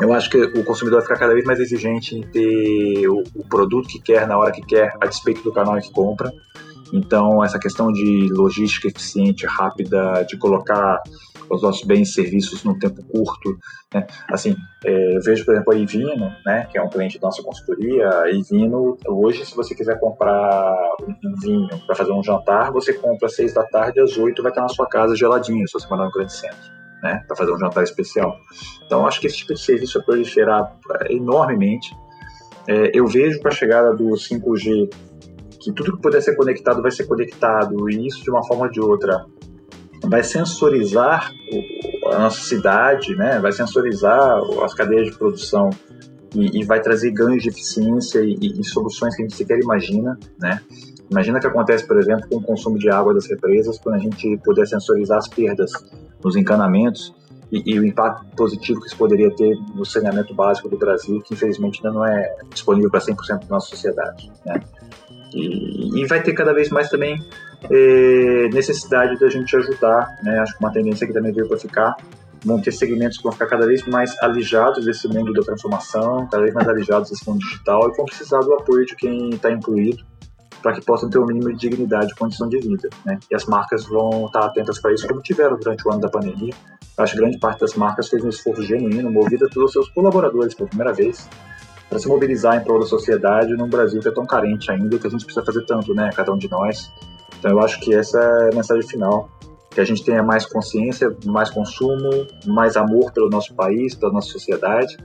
[0.00, 3.44] eu acho que o consumidor vai ficar cada vez mais exigente em ter o, o
[3.44, 6.32] produto que quer, na hora que quer, a despeito do canal em que compra.
[6.92, 11.00] Então, essa questão de logística eficiente, rápida, de colocar
[11.50, 13.58] os nossos bens e serviços num tempo curto,
[13.92, 14.06] né?
[14.30, 17.42] Assim, é, eu vejo, por exemplo, a Ivino, né, que é um cliente da nossa
[17.42, 18.08] consultoria.
[18.08, 23.26] A Ivino, hoje, se você quiser comprar um vinho para fazer um jantar, você compra
[23.26, 26.06] às seis da tarde, às oito vai estar na sua casa geladinho, se você mandar
[26.06, 26.80] no grande centro.
[27.02, 28.36] Né, para fazer um jantar especial.
[28.84, 31.96] Então, acho que esse tipo de serviço vai proliferar é, enormemente.
[32.68, 34.90] É, eu vejo com a chegada do 5G
[35.60, 38.70] que tudo que puder ser conectado vai ser conectado, e isso de uma forma ou
[38.70, 39.24] de outra
[40.04, 41.32] vai sensorizar
[42.12, 43.38] a nossa cidade, né?
[43.38, 45.70] vai sensorizar as cadeias de produção
[46.34, 50.18] e, e vai trazer ganhos de eficiência e, e, soluções que a gente sequer imagina.
[50.38, 50.60] Né?
[51.10, 53.98] Imagina o que acontece, por exemplo, com o consumo de água das represas, quando a
[53.98, 55.72] gente puder sensorizar as perdas
[56.22, 57.14] nos encanamentos
[57.50, 61.34] e, e, o impacto positivo que isso poderia ter no saneamento básico do Brasil, que
[61.34, 64.30] infelizmente ainda não é disponível para 100% da nossa sociedade.
[64.46, 64.60] Né?
[65.34, 67.20] E, e, vai ter cada vez mais também
[67.68, 70.38] é, necessidade da gente ajudar, né?
[70.40, 71.96] Acho que uma tendência que também veio para ficar,
[72.44, 76.42] vão ter segmentos que vão ficar cada vez mais alijados desse mundo da transformação, cada
[76.42, 80.04] vez mais alijados desse mundo digital e vão precisar do apoio de quem está incluído
[80.62, 82.88] para que possam ter o um mínimo de dignidade e condição de vida.
[83.04, 83.18] Né?
[83.30, 86.52] E as marcas vão estar atentas para isso, como tiveram durante o ano da pandemia.
[86.98, 90.68] Acho que grande parte das marcas fez um esforço genuíno, movida pelos seus colaboradores pela
[90.68, 91.28] primeira vez,
[91.88, 95.06] para se mobilizar em prol da sociedade num Brasil que é tão carente ainda, que
[95.06, 96.92] a gente precisa fazer tanto, né, cada um de nós.
[97.40, 99.28] Então eu acho que essa é a mensagem final,
[99.70, 104.28] que a gente tenha mais consciência, mais consumo, mais amor pelo nosso país, pela nossa
[104.28, 104.96] sociedade,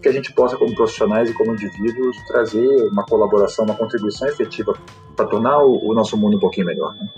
[0.00, 4.72] que a gente possa, como profissionais e como indivíduos, trazer uma colaboração, uma contribuição efetiva
[5.14, 6.94] para tornar o, nosso mundo um pouquinho melhor.
[6.94, 7.08] Né?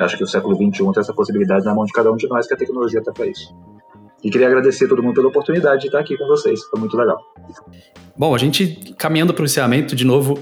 [0.00, 2.46] Acho que o século XXI tem essa possibilidade na mão de cada um de nós,
[2.46, 3.54] que a tecnologia está para isso.
[4.22, 6.62] E queria agradecer a todo mundo pela oportunidade de estar aqui com vocês.
[6.64, 7.18] Foi muito legal.
[8.16, 10.38] Bom, a gente caminhando para o encerramento, de novo,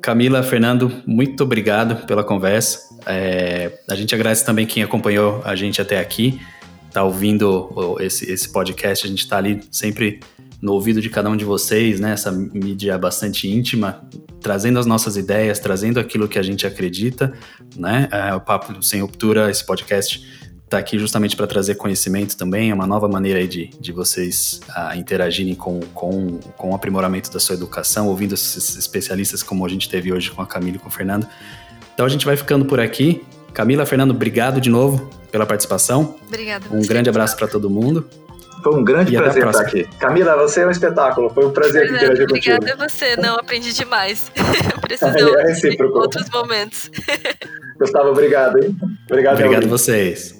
[0.00, 2.88] Camila, Fernando, muito obrigado pela conversa.
[3.06, 6.40] É, a gente agradece também quem acompanhou a gente até aqui,
[6.88, 9.06] está ouvindo esse, esse podcast.
[9.06, 10.20] A gente está ali sempre
[10.60, 12.12] no ouvido de cada um de vocês, né?
[12.12, 14.02] Essa mídia bastante íntima,
[14.40, 17.32] trazendo as nossas ideias, trazendo aquilo que a gente acredita,
[17.76, 18.08] né?
[18.10, 20.39] É, o Papo Sem Ruptura, esse podcast
[20.70, 24.96] está aqui justamente para trazer conhecimento também, é uma nova maneira de, de vocês uh,
[24.96, 29.88] interagirem com, com, com o aprimoramento da sua educação, ouvindo esses especialistas como a gente
[29.88, 31.26] teve hoje com a Camila e com o Fernando.
[31.92, 33.26] Então a gente vai ficando por aqui.
[33.52, 36.14] Camila, Fernando, obrigado de novo pela participação.
[36.28, 36.64] Obrigada.
[36.70, 38.08] Um grande abraço para todo mundo.
[38.62, 39.84] Foi um grande e prazer estar aqui.
[39.98, 41.30] Camila, você é um espetáculo.
[41.30, 42.56] Foi um prazer aqui interagir contigo.
[42.56, 43.16] Obrigada a você.
[43.16, 44.30] Não, aprendi demais.
[44.82, 45.16] Precisamos
[45.64, 46.90] é de outros momentos.
[47.76, 48.76] Gustavo, obrigado, hein?
[49.08, 50.39] Obrigado, obrigado a vocês.